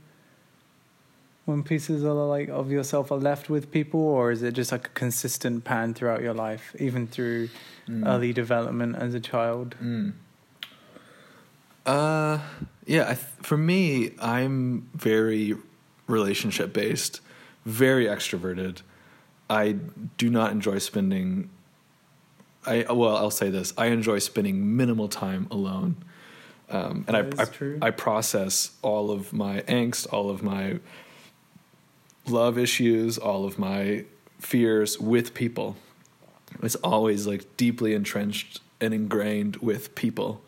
when 1.52 1.64
pieces 1.64 2.04
are 2.04 2.14
like 2.14 2.50
of 2.50 2.72
yourself 2.72 3.12
are 3.12 3.18
left 3.20 3.50
with 3.50 3.70
people 3.72 4.00
or 4.00 4.32
is 4.32 4.42
it 4.42 4.54
just 4.54 4.72
like 4.72 4.88
a 4.88 4.90
consistent 4.92 5.64
pan 5.64 5.94
throughout 5.94 6.22
your 6.22 6.34
life 6.34 6.76
even 6.80 7.08
through 7.08 7.50
Mm. 7.90 8.08
early 8.08 8.32
development 8.32 8.96
as 8.96 9.14
a 9.14 9.20
child 9.20 9.76
Mm. 9.82 10.14
Uh, 11.86 12.40
yeah. 12.86 13.04
I 13.04 13.16
th- 13.16 13.26
for 13.42 13.58
me, 13.58 14.12
I'm 14.22 14.88
very 14.94 15.56
relationship 16.08 16.74
based, 16.74 17.22
very 17.66 18.06
extroverted. 18.06 18.82
I 19.50 19.78
do 20.18 20.30
not 20.30 20.52
enjoy 20.52 20.78
spending. 20.78 21.50
I 22.68 22.86
well, 22.92 23.18
I'll 23.18 23.32
say 23.32 23.50
this: 23.50 23.74
I 23.78 23.88
enjoy 23.88 24.20
spending 24.20 24.76
minimal 24.78 25.08
time 25.08 25.48
alone, 25.50 25.96
um, 26.70 27.04
and 27.08 27.18
I, 27.18 27.44
I. 27.44 27.88
I 27.88 27.92
process 27.92 28.72
all 28.84 29.10
of 29.10 29.34
my 29.34 29.62
angst, 29.62 30.06
all 30.14 30.30
of 30.30 30.44
my 30.44 30.80
love 32.28 32.58
issues, 32.58 33.18
all 33.18 33.46
of 33.46 33.58
my 33.60 34.06
fears 34.40 35.00
with 35.00 35.34
people. 35.34 35.76
It's 36.62 36.76
always 36.76 37.28
like 37.28 37.58
deeply 37.58 37.94
entrenched 37.94 38.60
and 38.80 38.94
ingrained 38.94 39.58
with 39.58 39.96
people. 39.96 40.42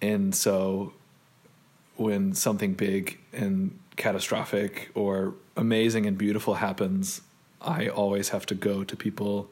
And 0.00 0.34
so 0.34 0.92
when 1.96 2.34
something 2.34 2.74
big 2.74 3.18
and 3.32 3.78
catastrophic 3.96 4.90
or 4.94 5.34
amazing 5.56 6.06
and 6.06 6.16
beautiful 6.18 6.54
happens, 6.54 7.22
I 7.60 7.88
always 7.88 8.28
have 8.30 8.46
to 8.46 8.54
go 8.54 8.84
to 8.84 8.96
people 8.96 9.48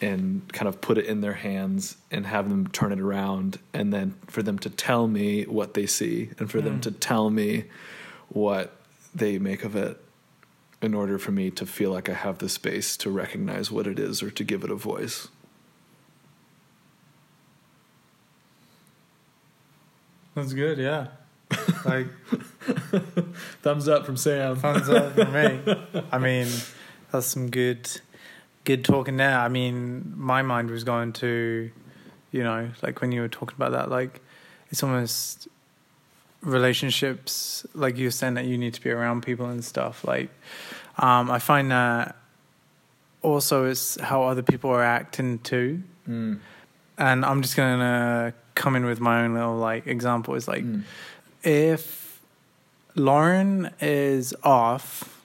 and 0.00 0.52
kind 0.52 0.66
of 0.68 0.80
put 0.80 0.98
it 0.98 1.06
in 1.06 1.20
their 1.20 1.34
hands 1.34 1.96
and 2.10 2.26
have 2.26 2.48
them 2.48 2.66
turn 2.66 2.90
it 2.90 2.98
around 2.98 3.60
and 3.72 3.92
then 3.92 4.14
for 4.26 4.42
them 4.42 4.58
to 4.58 4.68
tell 4.70 5.06
me 5.06 5.44
what 5.44 5.74
they 5.74 5.86
see 5.86 6.30
and 6.38 6.50
for 6.50 6.60
them 6.60 6.78
Mm. 6.78 6.82
to 6.82 6.90
tell 6.90 7.30
me 7.30 7.64
what 8.28 8.74
they 9.14 9.38
make 9.38 9.62
of 9.64 9.76
it 9.76 10.02
in 10.82 10.94
order 10.94 11.18
for 11.18 11.30
me 11.30 11.50
to 11.52 11.64
feel 11.64 11.92
like 11.92 12.08
I 12.08 12.14
have 12.14 12.38
the 12.38 12.48
space 12.48 12.96
to 12.98 13.10
recognize 13.10 13.70
what 13.70 13.86
it 13.86 13.98
is 13.98 14.22
or 14.22 14.30
to 14.32 14.44
give 14.44 14.64
it 14.64 14.70
a 14.70 14.74
voice. 14.74 15.28
that's 20.34 20.52
good 20.52 20.78
yeah 20.78 21.08
like 21.84 22.06
Thumbs 23.62 23.88
up 23.88 24.06
from 24.06 24.16
Sam. 24.16 24.56
thumbs 24.56 24.88
up 24.88 25.12
for 25.12 25.26
me 25.26 25.60
i 26.12 26.18
mean 26.18 26.48
that's 27.10 27.26
some 27.26 27.50
good 27.50 28.00
good 28.64 28.84
talking 28.84 29.16
there 29.16 29.38
i 29.38 29.48
mean 29.48 30.14
my 30.16 30.42
mind 30.42 30.70
was 30.70 30.84
going 30.84 31.12
to 31.12 31.70
you 32.30 32.42
know 32.42 32.70
like 32.82 33.00
when 33.00 33.12
you 33.12 33.20
were 33.20 33.28
talking 33.28 33.54
about 33.56 33.72
that 33.72 33.90
like 33.90 34.20
it's 34.70 34.82
almost 34.82 35.48
relationships 36.42 37.64
like 37.74 37.96
you 37.96 38.06
were 38.06 38.10
saying 38.10 38.34
that 38.34 38.44
you 38.44 38.58
need 38.58 38.74
to 38.74 38.80
be 38.80 38.90
around 38.90 39.22
people 39.22 39.46
and 39.46 39.64
stuff 39.64 40.04
like 40.04 40.28
um 40.98 41.30
i 41.30 41.38
find 41.38 41.70
that 41.70 42.16
also 43.22 43.66
it's 43.66 43.98
how 44.00 44.24
other 44.24 44.42
people 44.42 44.70
are 44.70 44.82
acting 44.82 45.38
too 45.40 45.82
Mm. 46.08 46.40
and 46.98 47.24
I'm 47.24 47.42
just 47.42 47.54
gonna 47.56 48.34
come 48.56 48.74
in 48.74 48.84
with 48.84 48.98
my 48.98 49.22
own 49.22 49.34
little 49.34 49.56
like 49.56 49.86
example. 49.86 50.34
Is 50.34 50.48
like 50.48 50.64
Mm. 50.64 50.82
if 51.44 52.20
Lauren 52.96 53.70
is 53.80 54.34
off, 54.42 55.22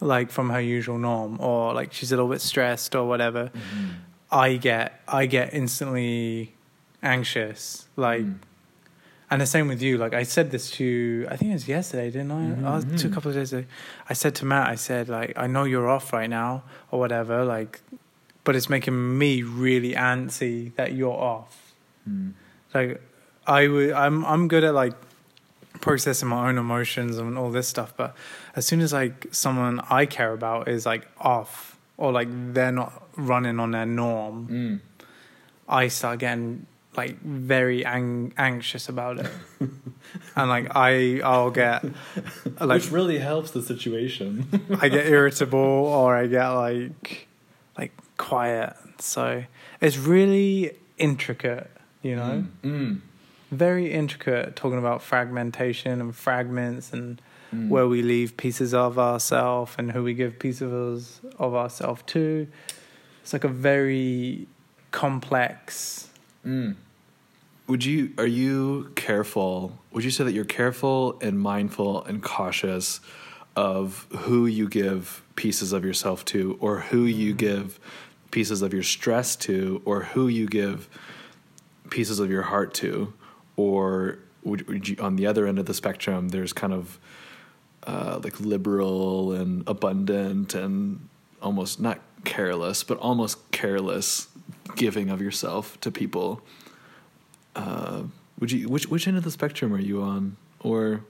like 0.00 0.32
from 0.32 0.50
her 0.50 0.60
usual 0.60 0.98
norm, 0.98 1.40
or 1.40 1.72
like 1.74 1.92
she's 1.92 2.10
a 2.10 2.16
little 2.16 2.28
bit 2.28 2.40
stressed 2.40 2.96
or 2.96 3.06
whatever, 3.06 3.50
Mm-hmm. 3.54 3.86
I 4.32 4.56
get 4.56 5.00
I 5.06 5.26
get 5.26 5.54
instantly 5.54 6.52
anxious. 7.04 7.86
Like, 7.94 8.22
Mm. 8.24 8.38
And 9.30 9.40
the 9.40 9.46
same 9.46 9.68
with 9.68 9.82
you. 9.82 9.98
Like 9.98 10.14
I 10.14 10.22
said 10.22 10.50
this 10.50 10.70
to 10.72 10.84
you, 10.84 11.26
I 11.28 11.36
think 11.36 11.50
it 11.50 11.54
was 11.54 11.68
yesterday, 11.68 12.10
didn't 12.10 12.30
I? 12.30 12.42
Mhm, 12.42 12.64
I 12.64 12.76
was 12.76 12.84
two 13.00 13.08
mhm. 13.08 13.14
couple 13.14 13.30
of 13.30 13.36
days 13.36 13.52
ago. 13.52 13.66
I 14.08 14.14
said 14.14 14.34
to 14.36 14.44
Matt, 14.44 14.68
I 14.68 14.76
said 14.76 15.08
like 15.08 15.32
I 15.36 15.46
know 15.46 15.64
you're 15.64 15.88
off 15.88 16.12
right 16.12 16.30
now 16.30 16.62
or 16.90 16.98
whatever, 17.00 17.44
like, 17.44 17.80
but 18.44 18.54
it's 18.56 18.68
making 18.70 19.18
me 19.18 19.42
really 19.42 19.92
antsy 19.94 20.74
that 20.76 20.92
you're 20.92 21.12
off. 21.34 21.74
Mm. 22.08 22.32
Like 22.74 23.00
I 23.46 23.68
would, 23.68 23.92
I'm 23.92 24.24
I'm 24.24 24.48
good 24.48 24.64
at 24.64 24.74
like 24.74 24.94
processing 25.80 26.28
my 26.28 26.48
own 26.48 26.56
emotions 26.58 27.18
and 27.18 27.36
all 27.36 27.50
this 27.50 27.68
stuff, 27.68 27.92
but 27.96 28.14
as 28.54 28.64
soon 28.66 28.80
as 28.80 28.92
like 28.92 29.26
someone 29.30 29.80
I 29.90 30.06
care 30.06 30.32
about 30.32 30.68
is 30.68 30.86
like 30.86 31.06
off 31.18 31.76
or 31.96 32.12
like 32.12 32.28
they're 32.54 32.72
not 32.72 33.02
running 33.16 33.58
on 33.60 33.72
their 33.72 33.86
norm, 33.86 34.48
Mm. 34.48 34.80
I 35.68 35.88
start 35.88 36.20
getting 36.20 36.66
like 36.96 37.20
very 37.22 37.84
ang- 37.84 38.32
anxious 38.38 38.88
about 38.88 39.18
it, 39.18 39.30
and 40.36 40.48
like 40.48 40.74
I 40.76 41.20
I'll 41.22 41.50
get 41.50 41.84
like 42.60 42.82
Which 42.82 42.90
really 42.90 43.18
helps 43.18 43.50
the 43.52 43.62
situation. 43.62 44.46
I 44.82 44.88
get 44.88 45.06
irritable 45.06 45.58
or 45.58 46.16
I 46.16 46.26
get 46.26 46.48
like 46.48 47.26
like 47.78 47.92
quiet. 48.16 48.74
So 48.98 49.44
it's 49.80 49.98
really 49.98 50.72
intricate, 50.98 51.70
you 52.02 52.16
know, 52.16 52.44
Mm. 52.64 53.00
very 53.50 53.92
intricate. 53.92 54.56
Talking 54.56 54.78
about 54.78 55.02
fragmentation 55.02 56.00
and 56.00 56.14
fragments 56.16 56.92
and 56.92 57.20
Mm. 57.54 57.68
where 57.68 57.86
we 57.86 58.02
leave 58.02 58.36
pieces 58.36 58.74
of 58.74 58.98
ourselves 58.98 59.76
and 59.78 59.92
who 59.92 60.02
we 60.02 60.14
give 60.14 60.36
pieces 60.40 61.20
of 61.38 61.54
ourselves 61.54 62.02
to. 62.06 62.48
It's 63.22 63.32
like 63.32 63.44
a 63.44 63.48
very 63.48 64.48
complex. 64.90 66.08
Mm. 66.44 66.74
Would 67.68 67.84
you 67.84 68.12
are 68.16 68.26
you 68.26 68.92
careful? 68.94 69.78
Would 69.92 70.04
you 70.04 70.10
say 70.10 70.22
that 70.24 70.32
you're 70.32 70.44
careful 70.44 71.18
and 71.20 71.40
mindful 71.40 72.04
and 72.04 72.22
cautious 72.22 73.00
of 73.56 74.06
who 74.10 74.46
you 74.46 74.68
give 74.68 75.24
pieces 75.34 75.72
of 75.72 75.84
yourself 75.84 76.24
to 76.26 76.56
or 76.60 76.80
who 76.80 77.06
you 77.06 77.32
give 77.34 77.80
pieces 78.30 78.62
of 78.62 78.72
your 78.72 78.82
stress 78.82 79.34
to 79.34 79.80
or 79.84 80.02
who 80.02 80.28
you 80.28 80.46
give 80.46 80.88
pieces 81.90 82.20
of 82.20 82.30
your 82.30 82.42
heart 82.42 82.74
to 82.74 83.12
or 83.56 84.18
would, 84.44 84.68
would 84.68 84.88
you, 84.88 84.96
on 85.00 85.16
the 85.16 85.26
other 85.26 85.46
end 85.46 85.58
of 85.58 85.66
the 85.66 85.74
spectrum 85.74 86.28
there's 86.28 86.52
kind 86.52 86.72
of 86.72 86.98
uh, 87.84 88.20
like 88.22 88.38
liberal 88.40 89.32
and 89.32 89.66
abundant 89.66 90.54
and 90.54 91.08
almost 91.40 91.80
not 91.80 92.00
careless 92.24 92.82
but 92.82 92.98
almost 92.98 93.50
careless 93.52 94.28
giving 94.74 95.08
of 95.08 95.22
yourself 95.22 95.80
to 95.80 95.90
people 95.90 96.42
uh, 97.56 98.02
would 98.38 98.52
you 98.52 98.68
which 98.68 98.86
which 98.86 99.08
end 99.08 99.16
of 99.16 99.24
the 99.24 99.30
spectrum 99.30 99.72
are 99.74 99.80
you 99.80 100.00
on 100.02 100.36
or 100.60 101.00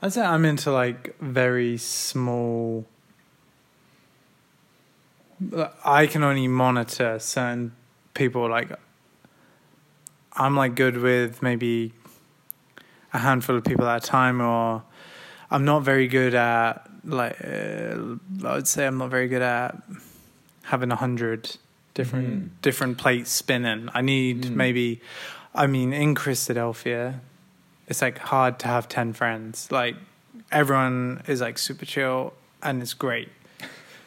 I'd 0.00 0.12
say 0.12 0.22
I'm 0.22 0.44
into 0.44 0.70
like 0.72 1.14
very 1.20 1.76
small. 1.76 2.86
I 5.84 6.06
can 6.06 6.22
only 6.22 6.46
monitor 6.48 7.18
certain 7.18 7.72
people. 8.14 8.48
Like, 8.48 8.72
I'm 10.34 10.56
like 10.56 10.74
good 10.76 10.98
with 10.98 11.42
maybe 11.42 11.92
a 13.12 13.18
handful 13.18 13.56
of 13.56 13.64
people 13.64 13.86
at 13.86 14.04
a 14.04 14.06
time, 14.06 14.40
or 14.40 14.82
I'm 15.50 15.64
not 15.64 15.80
very 15.82 16.06
good 16.06 16.34
at 16.34 16.88
like. 17.04 17.36
Uh, 17.44 18.16
I 18.44 18.54
would 18.54 18.68
say 18.68 18.86
I'm 18.86 18.98
not 18.98 19.10
very 19.10 19.28
good 19.28 19.42
at 19.42 19.76
having 20.64 20.92
a 20.92 20.96
hundred 20.96 21.56
different 21.94 22.28
Mhm. 22.28 22.48
different 22.62 22.98
plates 22.98 23.30
spinning. 23.30 23.88
I 23.94 24.00
need 24.00 24.42
Mm. 24.44 24.54
maybe. 24.54 25.00
I 25.54 25.66
mean, 25.66 25.92
in 25.92 26.14
Christadelphia, 26.14 27.20
it's 27.86 28.00
like 28.00 28.18
hard 28.18 28.58
to 28.60 28.68
have 28.68 28.88
10 28.88 29.12
friends. 29.12 29.70
Like 29.70 29.96
everyone 30.50 31.22
is 31.26 31.40
like 31.40 31.58
super 31.58 31.84
chill 31.84 32.34
and 32.62 32.80
it's 32.82 32.94
great. 32.94 33.28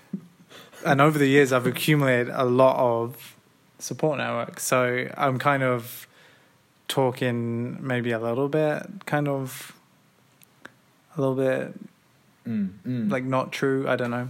and 0.86 1.01
over 1.01 1.19
the 1.19 1.27
years, 1.27 1.51
I've 1.51 1.67
accumulated 1.67 2.29
a 2.34 2.45
lot 2.45 2.77
of 2.77 3.36
support 3.79 4.17
networks. 4.17 4.63
So 4.63 5.10
I'm 5.15 5.38
kind 5.38 5.63
of 5.63 6.08
talking 6.88 7.86
maybe 7.86 8.12
a 8.12 8.19
little 8.19 8.49
bit, 8.49 8.84
kind 9.05 9.27
of 9.27 9.75
a 11.15 11.21
little 11.21 11.36
bit 11.36 11.73
mm, 12.47 12.69
mm. 12.86 13.12
like 13.12 13.23
not 13.23 13.51
true. 13.51 13.88
I 13.88 13.95
don't 13.95 14.12
know. 14.12 14.29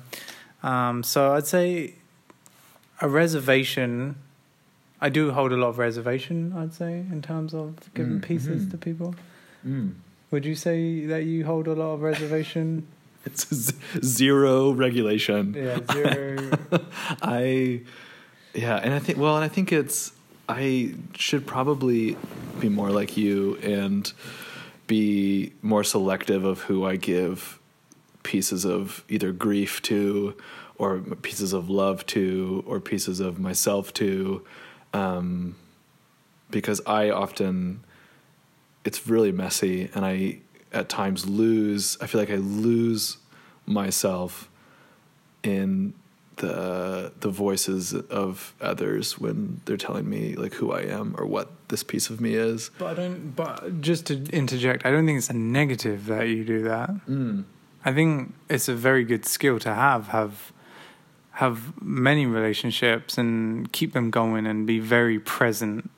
Um, 0.64 1.04
so 1.04 1.34
I'd 1.34 1.48
say 1.48 1.96
a 3.02 3.10
reservation. 3.10 4.16
I 5.06 5.10
do 5.10 5.32
hold 5.32 5.52
a 5.52 5.58
lot 5.64 5.70
of 5.70 5.78
reservation. 5.78 6.38
I'd 6.60 6.74
say 6.74 6.94
in 7.16 7.22
terms 7.22 7.54
of 7.54 7.68
giving 7.94 8.20
Mm, 8.20 8.24
pieces 8.30 8.60
mhm. 8.66 8.72
to 8.72 8.78
people. 8.78 9.16
Mm. 9.68 9.88
Would 10.32 10.46
you 10.46 10.56
say 10.56 11.06
that 11.12 11.24
you 11.32 11.46
hold 11.46 11.68
a 11.68 11.74
lot 11.82 11.92
of 11.96 12.02
reservation? 12.02 12.88
it's 13.26 13.44
z- 13.54 13.76
zero 14.04 14.72
regulation 14.86 15.54
yeah, 15.58 15.80
zero. 15.94 16.52
I, 17.22 17.82
yeah, 18.54 18.78
and 18.84 18.94
I 18.94 19.00
think 19.00 19.18
well, 19.24 19.36
and 19.38 19.46
I 19.50 19.52
think 19.56 19.72
it's 19.72 20.12
I 20.48 20.94
should 21.26 21.46
probably 21.56 22.18
be 22.60 22.70
more 22.70 22.92
like 23.00 23.12
you 23.18 23.58
and 23.80 24.12
be 24.88 25.52
more 25.62 25.84
selective 25.84 26.44
of 26.46 26.58
who 26.68 26.86
I 26.92 26.96
give 26.96 27.60
pieces 28.24 28.66
of 28.66 29.04
either 29.10 29.32
grief 29.32 29.82
to, 29.84 30.36
or 30.78 31.00
pieces 31.28 31.54
of 31.54 31.70
love 31.70 32.06
to, 32.08 32.64
or 32.68 32.80
pieces 32.80 33.20
of 33.20 33.40
myself 33.40 33.92
to, 34.02 34.42
um, 34.96 35.56
because 36.50 36.82
I 36.86 37.10
often 37.10 37.84
it's 38.86 39.08
really 39.08 39.32
messy, 39.32 39.90
and 39.94 40.06
I 40.06 40.40
at 40.72 40.90
times 40.90 41.28
lose. 41.28 41.98
I 42.02 42.08
feel 42.08 42.22
like 42.22 42.30
I 42.30 42.36
lose 42.36 43.18
myself 43.66 44.50
in 45.44 45.94
the 46.38 47.14
the 47.20 47.30
voices 47.30 47.94
of 47.94 48.54
others 48.62 49.18
when 49.20 49.62
they're 49.66 49.78
telling 49.78 50.10
me 50.10 50.36
like 50.36 50.54
who 50.54 50.72
I 50.72 50.82
am 50.82 51.16
or 51.18 51.26
what 51.26 51.50
this 51.70 51.84
piece 51.84 52.10
of 52.10 52.22
me 52.22 52.36
is. 52.36 52.72
but 52.78 52.92
I 52.92 52.94
don't. 52.94 53.36
But 53.36 53.82
just 53.82 54.06
to 54.08 54.24
interject, 54.32 54.86
I 54.86 54.92
don't 54.92 55.06
think 55.06 55.18
it's 55.18 55.30
a 55.30 55.34
negative 55.34 56.06
that 56.06 56.30
you 56.30 56.46
do 56.46 56.64
that. 56.64 56.90
Mm. 57.08 57.44
I 57.84 57.94
think 57.94 58.34
it's 58.50 58.68
a 58.68 58.76
very 58.76 59.04
good 59.04 59.26
skill 59.26 59.60
to 59.60 59.74
have. 59.74 60.08
Have 60.08 60.52
have 61.36 61.82
many 61.82 62.26
relationships 62.26 63.18
and 63.18 63.72
keep 63.74 63.92
them 63.92 64.10
going 64.10 64.48
and 64.48 64.66
be 64.66 64.80
very 64.80 65.20
present 65.20 65.90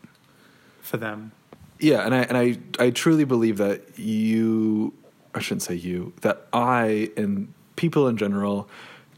for 0.82 0.98
them. 0.98 1.32
Yeah, 1.80 2.06
and 2.06 2.16
I 2.16 2.22
and 2.24 2.38
I 2.38 2.58
I 2.80 2.90
truly 2.90 3.24
believe 3.24 3.58
that 3.58 4.00
you 4.00 4.94
I 5.36 5.40
shouldn't 5.40 5.62
say 5.62 5.76
you 5.76 6.14
that 6.22 6.48
I 6.54 7.12
and 7.16 7.54
people 7.76 8.08
in 8.08 8.18
general 8.18 8.68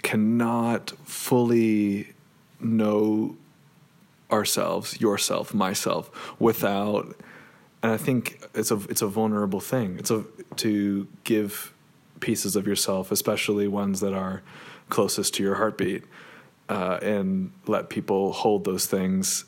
cannot 0.01 0.91
fully 1.05 2.13
know 2.59 3.37
ourselves, 4.29 4.99
yourself, 4.99 5.53
myself 5.53 6.11
without 6.39 7.15
and 7.81 7.93
I 7.93 7.97
think 7.97 8.43
it's 8.53 8.71
a 8.71 8.75
it's 8.89 9.01
a 9.01 9.07
vulnerable 9.07 9.61
thing. 9.61 9.97
It's 9.97 10.11
a 10.11 10.25
to 10.57 11.07
give 11.23 11.73
pieces 12.19 12.57
of 12.57 12.67
yourself, 12.67 13.09
especially 13.09 13.69
ones 13.69 14.01
that 14.01 14.13
are 14.13 14.41
closest 14.89 15.35
to 15.35 15.43
your 15.43 15.55
heartbeat, 15.55 16.03
uh, 16.67 16.99
and 17.01 17.51
let 17.67 17.89
people 17.89 18.31
hold 18.31 18.65
those 18.65 18.85
things 18.85 19.45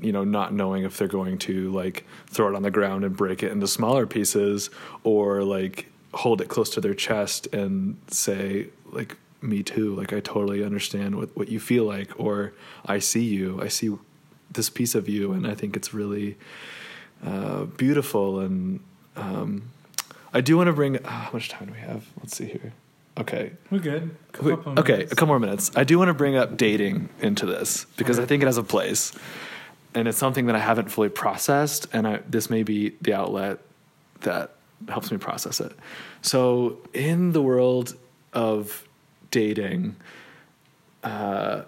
you 0.00 0.12
know, 0.12 0.24
not 0.24 0.52
knowing 0.52 0.84
if 0.84 0.96
they're 0.96 1.08
going 1.08 1.38
to 1.38 1.70
like 1.72 2.06
throw 2.26 2.48
it 2.48 2.54
on 2.54 2.62
the 2.62 2.70
ground 2.70 3.04
and 3.04 3.16
break 3.16 3.42
it 3.42 3.52
into 3.52 3.66
smaller 3.66 4.06
pieces 4.06 4.70
or 5.02 5.42
like 5.42 5.90
hold 6.14 6.40
it 6.40 6.48
close 6.48 6.70
to 6.70 6.80
their 6.80 6.94
chest 6.94 7.46
and 7.52 7.98
say 8.08 8.68
like 8.86 9.16
me 9.42 9.62
too 9.62 9.94
like 9.94 10.12
i 10.12 10.20
totally 10.20 10.64
understand 10.64 11.16
what, 11.16 11.36
what 11.36 11.48
you 11.48 11.60
feel 11.60 11.84
like 11.84 12.18
or 12.18 12.54
i 12.86 12.98
see 12.98 13.24
you 13.24 13.60
i 13.60 13.68
see 13.68 13.94
this 14.50 14.70
piece 14.70 14.94
of 14.94 15.08
you 15.08 15.32
and 15.32 15.46
i 15.46 15.54
think 15.54 15.76
it's 15.76 15.92
really 15.92 16.36
uh, 17.24 17.64
beautiful 17.64 18.40
and 18.40 18.80
um, 19.16 19.70
i 20.32 20.40
do 20.40 20.56
want 20.56 20.68
to 20.68 20.72
bring 20.72 20.96
uh, 20.96 21.10
how 21.10 21.32
much 21.32 21.48
time 21.48 21.66
do 21.66 21.72
we 21.72 21.80
have? 21.80 22.06
Let's 22.20 22.36
see 22.36 22.46
here 22.46 22.72
okay 23.18 23.52
We're 23.70 23.78
good. 23.78 24.16
Wait, 24.40 24.58
okay, 24.78 25.02
a 25.04 25.06
couple 25.08 25.26
more 25.28 25.38
minutes. 25.38 25.70
I 25.76 25.84
do 25.84 25.98
want 25.98 26.08
to 26.08 26.14
bring 26.14 26.36
up 26.36 26.56
dating 26.56 27.08
into 27.20 27.46
this 27.46 27.86
because 27.96 28.18
I 28.18 28.26
think 28.26 28.42
it 28.42 28.46
has 28.46 28.58
a 28.58 28.62
place, 28.62 29.12
and 29.94 30.08
it's 30.08 30.18
something 30.18 30.46
that 30.46 30.56
I 30.56 30.60
haven't 30.60 30.90
fully 30.90 31.08
processed, 31.08 31.86
and 31.92 32.06
I, 32.06 32.20
this 32.28 32.50
may 32.50 32.62
be 32.62 32.90
the 33.00 33.14
outlet 33.14 33.58
that 34.22 34.56
helps 34.88 35.10
me 35.10 35.18
process 35.18 35.60
it. 35.60 35.72
So, 36.22 36.78
in 36.92 37.32
the 37.32 37.42
world 37.42 37.94
of 38.32 38.86
dating, 39.30 39.96
uh, 41.02 41.62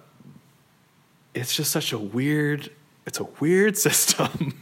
it's 1.34 1.54
just 1.54 1.70
such 1.70 1.92
a 1.92 1.98
weird 1.98 2.70
it's 3.06 3.20
a 3.20 3.24
weird 3.40 3.78
system, 3.86 4.60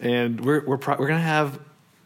and 0.00 0.44
we're 0.44 0.64
we're 0.66 0.78
pro- 0.78 0.96
we're 0.96 1.08
gonna 1.08 1.20
have 1.20 1.58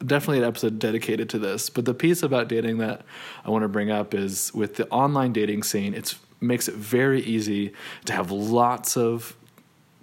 definitely 0.05 0.39
an 0.39 0.45
episode 0.45 0.79
dedicated 0.79 1.29
to 1.31 1.39
this. 1.39 1.71
But 1.71 1.85
the 1.85 1.95
piece 1.95 2.23
about 2.23 2.49
dating 2.49 2.79
that 2.79 3.03
I 3.45 3.51
want 3.51 3.63
to 3.63 3.69
bring 3.69 3.91
up 3.91 4.15
is 4.15 4.53
with 4.55 4.77
the 4.77 4.89
online 4.89 5.33
dating 5.33 5.63
scene. 5.63 5.95
it 5.95 6.15
makes 6.41 6.69
it 6.69 6.75
very 6.75 7.21
easy 7.23 7.73
to 8.05 8.13
have 8.13 8.31
lots 8.31 8.97
of 8.97 9.37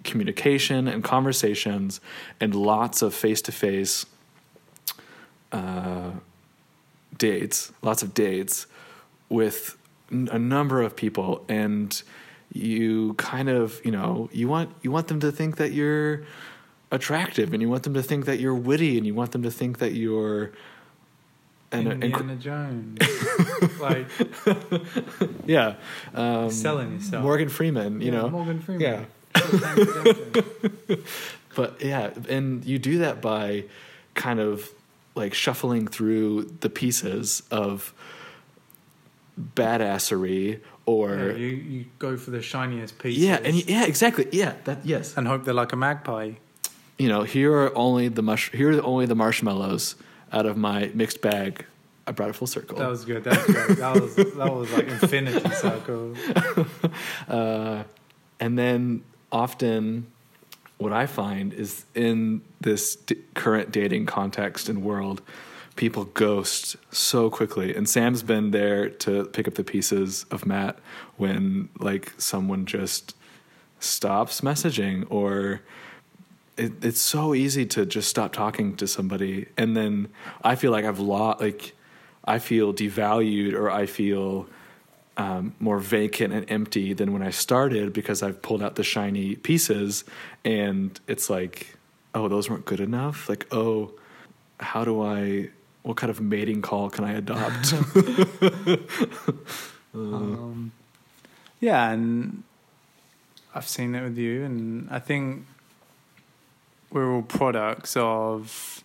communication 0.04 0.86
and 0.86 1.02
conversations 1.02 2.00
and 2.40 2.54
lots 2.54 3.02
of 3.02 3.14
face 3.14 3.42
to 3.42 3.52
face 3.52 4.06
dates, 7.16 7.72
lots 7.82 8.02
of 8.02 8.12
dates 8.14 8.66
with 9.28 9.76
a 10.10 10.38
number 10.38 10.82
of 10.82 10.94
people, 10.94 11.44
and 11.48 12.02
you 12.52 13.14
kind 13.14 13.48
of, 13.48 13.80
you 13.84 13.90
know, 13.90 14.28
you 14.32 14.48
want 14.48 14.70
you 14.82 14.90
want 14.90 15.08
them 15.08 15.20
to 15.20 15.32
think 15.32 15.56
that 15.56 15.72
you're 15.72 16.24
attractive, 16.90 17.52
and 17.52 17.60
you 17.62 17.68
want 17.68 17.82
them 17.84 17.94
to 17.94 18.02
think 18.02 18.24
that 18.26 18.38
you're 18.40 18.54
witty, 18.54 18.96
and 18.96 19.06
you 19.06 19.14
want 19.14 19.32
them 19.32 19.42
to 19.42 19.50
think 19.50 19.78
that 19.78 19.92
you're. 19.94 20.52
And, 21.72 21.88
and 21.88 22.04
Indiana 22.04 22.36
Jones, 22.36 22.98
like 23.80 24.06
yeah, 25.46 25.74
um, 26.14 26.50
selling 26.50 26.92
yourself. 26.94 27.22
Morgan 27.24 27.48
Freeman, 27.48 28.00
you 28.00 28.12
Yeah, 28.12 28.18
know, 28.22 28.30
Morgan 28.30 28.60
Freeman. 28.60 28.82
Yeah. 28.82 29.04
But 31.56 31.80
yeah, 31.82 32.10
and 32.28 32.62
you 32.66 32.78
do 32.78 32.98
that 32.98 33.22
by 33.22 33.64
kind 34.14 34.40
of 34.40 34.70
like 35.14 35.32
shuffling 35.32 35.88
through 35.88 36.44
the 36.60 36.68
pieces 36.68 37.42
of 37.50 37.94
badassery 39.54 40.60
or 40.84 41.16
Yeah, 41.16 41.32
you 41.36 41.46
you 41.48 41.84
go 41.98 42.16
for 42.16 42.30
the 42.30 42.42
shiniest 42.42 42.98
piece. 42.98 43.18
yeah, 43.18 43.38
and 43.42 43.54
yeah, 43.68 43.84
exactly, 43.86 44.28
yeah, 44.32 44.54
that 44.64 44.84
yes, 44.84 45.16
and 45.16 45.26
hope 45.26 45.44
they're 45.44 45.54
like 45.54 45.72
a 45.72 45.76
magpie. 45.76 46.32
You 46.98 47.08
know, 47.08 47.22
here 47.22 47.52
are 47.52 47.76
only 47.76 48.08
the 48.08 48.22
mush, 48.22 48.50
here 48.52 48.76
are 48.76 48.82
only 48.82 49.06
the 49.06 49.14
marshmallows 49.14 49.96
out 50.32 50.46
of 50.46 50.56
my 50.56 50.90
mixed 50.94 51.20
bag. 51.20 51.64
I 52.06 52.12
brought 52.12 52.30
it 52.30 52.36
full 52.36 52.46
circle. 52.46 52.78
That 52.78 52.88
was 52.88 53.04
good. 53.04 53.24
That 53.24 53.46
was 53.46 53.56
great. 53.56 53.78
That 53.78 54.00
was 54.00 54.14
that 54.16 54.54
was 54.54 54.72
like 54.72 54.86
infinity 54.86 55.50
circle. 55.50 56.14
uh, 57.28 57.82
and 58.38 58.58
then 58.58 59.02
often 59.32 60.06
what 60.78 60.92
I 60.92 61.06
find 61.06 61.52
is 61.52 61.84
in 61.94 62.42
this 62.60 62.96
d- 62.96 63.16
current 63.34 63.72
dating 63.72 64.06
context 64.06 64.68
and 64.68 64.82
world, 64.82 65.22
people 65.74 66.04
ghost 66.04 66.76
so 66.90 67.30
quickly. 67.30 67.74
And 67.74 67.88
Sam's 67.88 68.22
been 68.22 68.50
there 68.50 68.88
to 68.88 69.24
pick 69.26 69.48
up 69.48 69.54
the 69.54 69.64
pieces 69.64 70.26
of 70.30 70.46
Matt 70.46 70.78
when 71.16 71.70
like 71.78 72.12
someone 72.18 72.66
just 72.66 73.14
stops 73.80 74.42
messaging 74.42 75.06
or 75.10 75.60
it, 76.56 76.84
it's 76.84 77.00
so 77.00 77.34
easy 77.34 77.66
to 77.66 77.86
just 77.86 78.08
stop 78.08 78.32
talking 78.32 78.76
to 78.76 78.86
somebody 78.86 79.46
and 79.56 79.76
then 79.76 80.08
I 80.42 80.54
feel 80.54 80.72
like 80.72 80.84
I've 80.84 80.98
lost 81.00 81.40
like 81.40 81.74
I 82.24 82.38
feel 82.38 82.72
devalued 82.74 83.54
or 83.54 83.70
I 83.70 83.86
feel 83.86 84.48
um, 85.16 85.54
more 85.60 85.78
vacant 85.78 86.34
and 86.34 86.50
empty 86.50 86.92
than 86.92 87.12
when 87.12 87.22
I 87.22 87.30
started 87.30 87.92
because 87.92 88.22
I've 88.22 88.42
pulled 88.42 88.62
out 88.62 88.74
the 88.74 88.84
shiny 88.84 89.36
pieces 89.36 90.04
and 90.44 90.98
it's 91.06 91.30
like, 91.30 91.76
oh, 92.14 92.28
those 92.28 92.50
weren't 92.50 92.64
good 92.64 92.80
enough. 92.80 93.28
Like, 93.28 93.46
oh, 93.52 93.92
how 94.60 94.84
do 94.84 95.02
I? 95.02 95.50
What 95.82 95.96
kind 95.96 96.10
of 96.10 96.20
mating 96.20 96.62
call 96.62 96.90
can 96.90 97.04
I 97.04 97.12
adopt? 97.12 97.74
Um, 99.96 100.72
yeah, 101.60 101.90
and 101.90 102.42
I've 103.54 103.66
seen 103.66 103.94
it 103.94 104.02
with 104.02 104.18
you, 104.18 104.44
and 104.44 104.88
I 104.90 104.98
think 104.98 105.46
we're 106.90 107.12
all 107.12 107.22
products 107.22 107.96
of, 107.96 108.82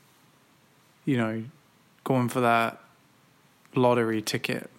you 1.06 1.18
know, 1.18 1.44
going 2.04 2.30
for 2.30 2.42
that 2.42 2.80
lottery 3.76 4.22
ticket. 4.22 4.70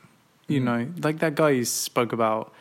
You 0.49 0.61
Mm. 0.61 0.65
know, 0.65 0.89
like 1.03 1.19
that 1.21 1.35
guy 1.35 1.51
you 1.51 1.65
spoke 1.65 2.13
about. 2.13 2.53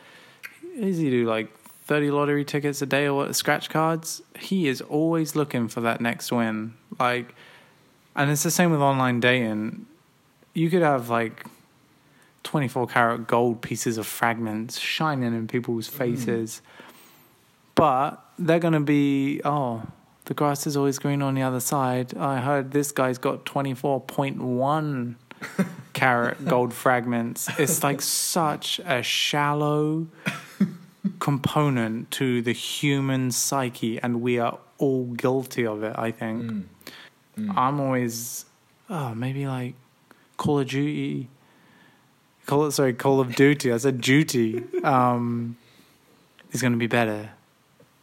Is 0.76 0.98
he 0.98 1.10
do 1.10 1.26
like 1.26 1.52
thirty 1.84 2.10
lottery 2.10 2.44
tickets 2.44 2.80
a 2.80 2.86
day 2.86 3.06
or 3.06 3.14
what? 3.14 3.34
Scratch 3.36 3.68
cards. 3.68 4.22
He 4.38 4.68
is 4.68 4.80
always 4.80 5.36
looking 5.36 5.68
for 5.68 5.80
that 5.82 6.00
next 6.00 6.32
win. 6.32 6.74
Like, 6.98 7.34
and 8.16 8.30
it's 8.30 8.42
the 8.44 8.50
same 8.50 8.70
with 8.70 8.80
online 8.80 9.20
dating. 9.20 9.86
You 10.54 10.70
could 10.70 10.82
have 10.82 11.08
like 11.10 11.44
24 12.44 12.86
karat 12.86 13.26
gold 13.26 13.60
pieces 13.62 13.98
of 13.98 14.06
fragments 14.06 14.78
shining 14.78 15.34
in 15.34 15.46
people's 15.48 15.86
faces. 15.88 16.60
But 17.74 18.22
they're 18.38 18.58
going 18.58 18.74
to 18.74 18.80
be, 18.80 19.40
oh, 19.44 19.82
the 20.32 20.36
grass 20.36 20.66
is 20.66 20.78
always 20.78 20.98
green 20.98 21.20
on 21.20 21.34
the 21.34 21.42
other 21.42 21.60
side. 21.60 22.16
I 22.16 22.40
heard 22.40 22.70
this 22.70 22.90
guy's 22.90 23.18
got 23.18 23.44
24.1 23.44 25.16
carat 25.92 26.46
gold 26.46 26.72
fragments. 26.72 27.50
It's 27.58 27.82
like 27.82 28.00
such 28.00 28.80
a 28.86 29.02
shallow 29.02 30.06
component 31.18 32.10
to 32.12 32.40
the 32.40 32.54
human 32.54 33.30
psyche, 33.30 34.00
and 34.00 34.22
we 34.22 34.38
are 34.38 34.58
all 34.78 35.04
guilty 35.04 35.66
of 35.66 35.82
it, 35.82 35.94
I 35.98 36.12
think. 36.12 36.64
I'm 37.36 37.78
always, 37.78 38.46
oh, 38.88 39.14
maybe 39.14 39.46
like 39.46 39.74
Call 40.38 40.60
of 40.60 40.68
Duty. 40.68 41.28
Call 42.46 42.64
it 42.64 42.72
sorry, 42.72 42.94
Call 42.94 43.20
of 43.20 43.36
Duty. 43.36 43.70
I 43.70 43.76
said 43.76 44.00
duty. 44.00 44.64
Um, 44.82 45.58
is 46.52 46.62
going 46.62 46.72
to 46.72 46.78
be 46.78 46.86
better 46.86 47.32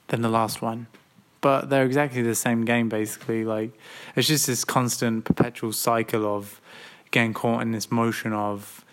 than 0.09 0.21
the 0.21 0.29
last 0.29 0.61
one, 0.61 0.85
but 1.41 1.69
they're 1.69 1.85
exactly 1.85 2.21
the 2.21 2.35
same 2.35 2.65
game. 2.65 2.89
Basically, 2.89 3.43
like 3.45 3.71
it's 4.15 4.27
just 4.27 4.47
this 4.47 4.63
constant, 4.65 5.25
perpetual 5.25 5.71
cycle 5.73 6.25
of 6.25 6.59
getting 7.11 7.33
caught 7.33 7.61
in 7.61 7.71
this 7.71 7.91
motion 7.91 8.33
of 8.33 8.83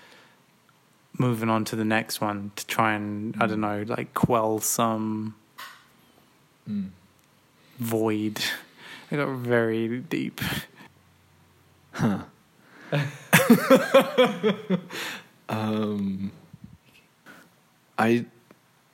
moving 1.18 1.48
on 1.48 1.64
to 1.64 1.76
the 1.76 1.85
next 1.85 2.20
one 2.20 2.50
to 2.56 2.66
try 2.66 2.92
and 2.94 3.35
I 3.40 3.46
don't 3.46 3.61
know, 3.61 3.85
like 3.87 4.14
quell 4.14 4.59
some 4.61 5.35
Mm. 6.68 6.88
void. 7.78 8.40
I 9.12 9.16
got 9.16 9.28
very 9.37 10.00
deep. 10.00 10.40
Huh. 11.92 12.24
um, 15.48 16.32
I, 17.98 18.26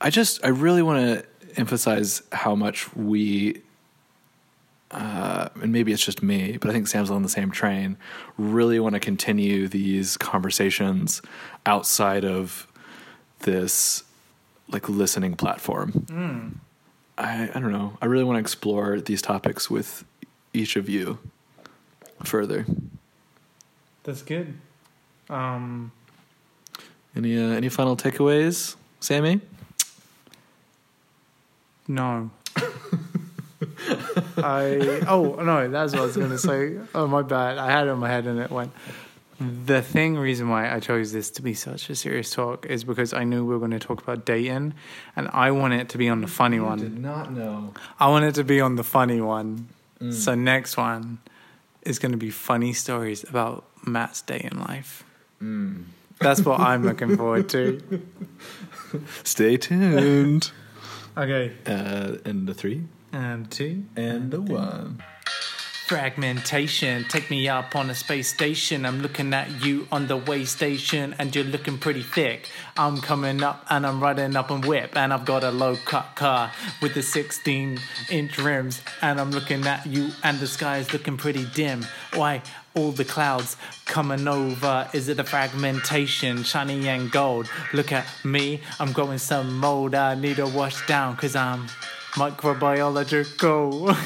I 0.00 0.10
just 0.10 0.44
I 0.44 0.48
really 0.48 0.82
want 0.82 0.98
to 1.20 1.26
emphasize 1.56 2.22
how 2.32 2.54
much 2.54 2.94
we, 2.96 3.62
uh, 4.90 5.48
and 5.60 5.72
maybe 5.72 5.92
it's 5.92 6.04
just 6.04 6.22
me, 6.22 6.56
but 6.58 6.70
I 6.70 6.72
think 6.72 6.88
Sam's 6.88 7.10
on 7.10 7.22
the 7.22 7.28
same 7.28 7.50
train. 7.50 7.96
Really 8.36 8.78
want 8.80 8.94
to 8.94 9.00
continue 9.00 9.68
these 9.68 10.16
conversations 10.16 11.22
outside 11.66 12.24
of 12.24 12.66
this 13.40 14.04
like 14.68 14.88
listening 14.88 15.34
platform. 15.34 16.06
I 17.18 17.50
I 17.54 17.60
don't 17.60 17.72
know. 17.72 17.96
I 18.00 18.06
really 18.06 18.24
want 18.24 18.36
to 18.36 18.40
explore 18.40 19.00
these 19.00 19.20
topics 19.22 19.70
with 19.70 20.04
each 20.54 20.76
of 20.76 20.88
you 20.88 21.18
further. 22.24 22.64
That's 24.04 24.22
good. 24.22 24.54
Um, 25.30 25.92
Any 27.16 27.36
uh, 27.38 27.50
any 27.56 27.68
final 27.68 27.96
takeaways, 27.96 28.76
Sammy? 29.00 29.40
No. 31.88 32.30
I 34.36 35.02
oh 35.08 35.40
no, 35.42 35.68
that's 35.68 35.92
what 35.92 36.02
I 36.02 36.04
was 36.04 36.16
gonna 36.16 36.38
say. 36.38 36.78
Oh 36.94 37.06
my 37.06 37.22
bad. 37.22 37.58
I 37.58 37.70
had 37.70 37.86
it 37.86 37.90
in 37.90 37.98
my 37.98 38.08
head 38.08 38.26
and 38.26 38.38
it 38.38 38.50
went. 38.50 38.72
The 39.66 39.82
thing 39.82 40.16
reason 40.16 40.48
why 40.48 40.72
I 40.72 40.78
chose 40.78 41.12
this 41.12 41.30
to 41.30 41.42
be 41.42 41.54
such 41.54 41.90
a 41.90 41.96
serious 41.96 42.30
talk 42.30 42.66
is 42.66 42.84
because 42.84 43.12
I 43.12 43.24
knew 43.24 43.44
we 43.44 43.54
were 43.54 43.58
going 43.58 43.72
to 43.72 43.80
talk 43.80 44.00
about 44.00 44.24
dating, 44.24 44.74
and 45.16 45.28
I 45.32 45.50
want 45.50 45.74
it 45.74 45.88
to 45.90 45.98
be 45.98 46.08
on 46.08 46.20
the 46.20 46.28
funny 46.28 46.60
one. 46.60 46.78
I 46.78 46.82
did 46.82 46.98
not 46.98 47.32
know. 47.32 47.74
I 47.98 48.08
want 48.08 48.24
it 48.24 48.36
to 48.36 48.44
be 48.44 48.60
on 48.60 48.76
the 48.76 48.84
funny 48.84 49.20
one. 49.20 49.68
Mm. 50.00 50.12
So 50.12 50.36
next 50.36 50.76
one 50.76 51.18
is 51.82 51.98
going 51.98 52.12
to 52.12 52.18
be 52.18 52.30
funny 52.30 52.72
stories 52.72 53.24
about 53.24 53.64
Matt's 53.84 54.22
dating 54.22 54.60
life. 54.60 55.02
Mm. 55.42 55.84
That's 56.20 56.42
what 56.42 56.60
I'm 56.60 56.84
looking 56.84 57.16
forward 57.16 57.48
to. 57.48 58.02
Stay 59.24 59.56
tuned. 59.56 60.52
Okay, 61.16 61.53
uh, 61.66 62.16
and 62.25 62.48
the 62.48 62.55
three 62.55 62.85
and 63.12 63.51
two. 63.51 63.85
and 63.96 64.31
the 64.31 64.40
one. 64.40 65.03
Fragmentation, 65.87 67.05
take 67.07 67.29
me 67.29 67.48
up 67.51 67.77
on 67.77 67.90
a 67.90 67.94
space 67.94 68.33
station. 68.33 68.87
I'm 68.87 69.03
looking 69.03 69.35
at 69.35 69.62
you 69.62 69.87
on 69.92 70.07
the 70.07 70.16
way 70.16 70.46
station, 70.46 71.14
and 71.18 71.37
you're 71.37 71.44
looking 71.44 71.77
pretty 71.77 72.03
thick. 72.03 72.48
I'm 72.79 73.03
coming 73.03 73.42
up 73.42 73.66
and 73.68 73.87
I'm 73.87 74.03
riding 74.03 74.35
up 74.35 74.51
and 74.51 74.64
whip, 74.64 74.96
and 74.96 75.12
I've 75.12 75.27
got 75.27 75.44
a 75.44 75.51
low 75.51 75.77
cut 75.85 76.16
car 76.16 76.51
with 76.81 76.94
the 76.94 77.03
16 77.03 77.79
inch 78.09 78.38
rims, 78.38 78.81
and 79.03 79.20
I'm 79.20 79.33
looking 79.33 79.66
at 79.66 79.85
you, 79.85 80.12
and 80.22 80.40
the 80.40 80.46
sky 80.46 80.79
is 80.79 80.94
looking 80.94 81.18
pretty 81.18 81.44
dim. 81.53 81.85
Why? 82.14 82.40
All 82.74 82.92
the 82.92 83.04
clouds 83.04 83.56
coming 83.85 84.26
over. 84.26 84.88
Is 84.92 85.08
it 85.08 85.18
the 85.18 85.24
fragmentation, 85.24 86.42
shiny 86.42 86.88
and 86.88 87.11
gold? 87.11 87.48
Look 87.72 87.92
at 87.92 88.06
me, 88.24 88.61
I'm 88.80 88.92
growing 88.92 89.18
some 89.18 89.58
mold. 89.58 89.94
I 89.94 90.14
need 90.14 90.37
to 90.37 90.46
wash 90.46 90.87
down, 90.87 91.16
cause 91.16 91.37
I'm 91.37 91.66
microbiological. 92.14 93.96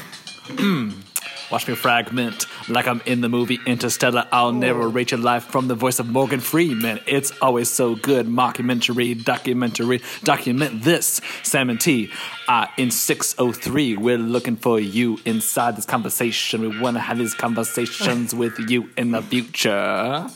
Watch 1.49 1.65
me 1.67 1.75
fragment 1.75 2.45
like 2.67 2.87
I'm 2.87 3.01
in 3.05 3.21
the 3.21 3.29
movie 3.29 3.59
Interstellar. 3.65 4.27
I'll 4.33 4.51
narrate 4.51 5.11
your 5.11 5.19
life 5.19 5.45
from 5.45 5.69
the 5.69 5.75
voice 5.75 5.97
of 5.99 6.07
Morgan 6.07 6.41
Freeman. 6.41 6.99
It's 7.05 7.31
always 7.41 7.69
so 7.69 7.95
good. 7.95 8.27
Mockumentary, 8.27 9.23
documentary, 9.23 10.01
document 10.23 10.83
this. 10.83 11.21
Salmon 11.43 11.77
T. 11.77 12.11
Uh, 12.49 12.67
in 12.77 12.91
603, 12.91 13.95
we're 13.95 14.17
looking 14.17 14.57
for 14.57 14.77
you 14.77 15.19
inside 15.23 15.77
this 15.77 15.85
conversation. 15.85 16.61
We 16.61 16.79
want 16.81 16.97
to 16.97 17.01
have 17.01 17.17
these 17.17 17.33
conversations 17.33 18.35
with 18.35 18.59
you 18.69 18.89
in 18.97 19.11
the 19.11 19.21
future. 19.21 20.27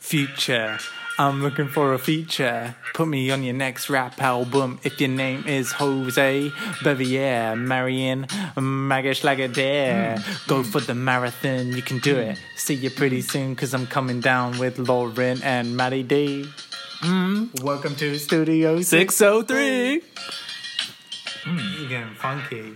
Future. 0.00 0.78
I'm 1.22 1.40
looking 1.40 1.68
for 1.68 1.94
a 1.94 2.00
feature. 2.00 2.74
Put 2.94 3.06
me 3.06 3.30
on 3.30 3.44
your 3.44 3.54
next 3.54 3.88
rap 3.88 4.20
album. 4.20 4.80
If 4.82 5.00
your 5.00 5.08
name 5.08 5.44
is 5.46 5.70
Jose 5.70 6.50
Bevier, 6.82 7.56
Marion 7.56 8.26
Magish 8.56 9.22
Lagardere. 9.22 10.18
Go 10.48 10.64
for 10.64 10.80
the 10.80 10.96
marathon, 10.96 11.74
you 11.74 11.82
can 11.82 12.00
do 12.00 12.16
it. 12.16 12.40
See 12.56 12.74
you 12.74 12.90
pretty 12.90 13.20
soon, 13.20 13.54
cause 13.54 13.72
I'm 13.72 13.86
coming 13.86 14.20
down 14.20 14.58
with 14.58 14.80
Lauren 14.80 15.40
and 15.44 15.76
Maddie 15.76 16.02
D. 16.02 16.48
Mm-hmm. 17.02 17.64
Welcome 17.64 17.94
to 17.96 18.18
Studio 18.18 18.78
6. 18.78 18.88
603. 18.88 20.02
You're 21.46 21.88
getting 21.88 22.14
funky. 22.16 22.74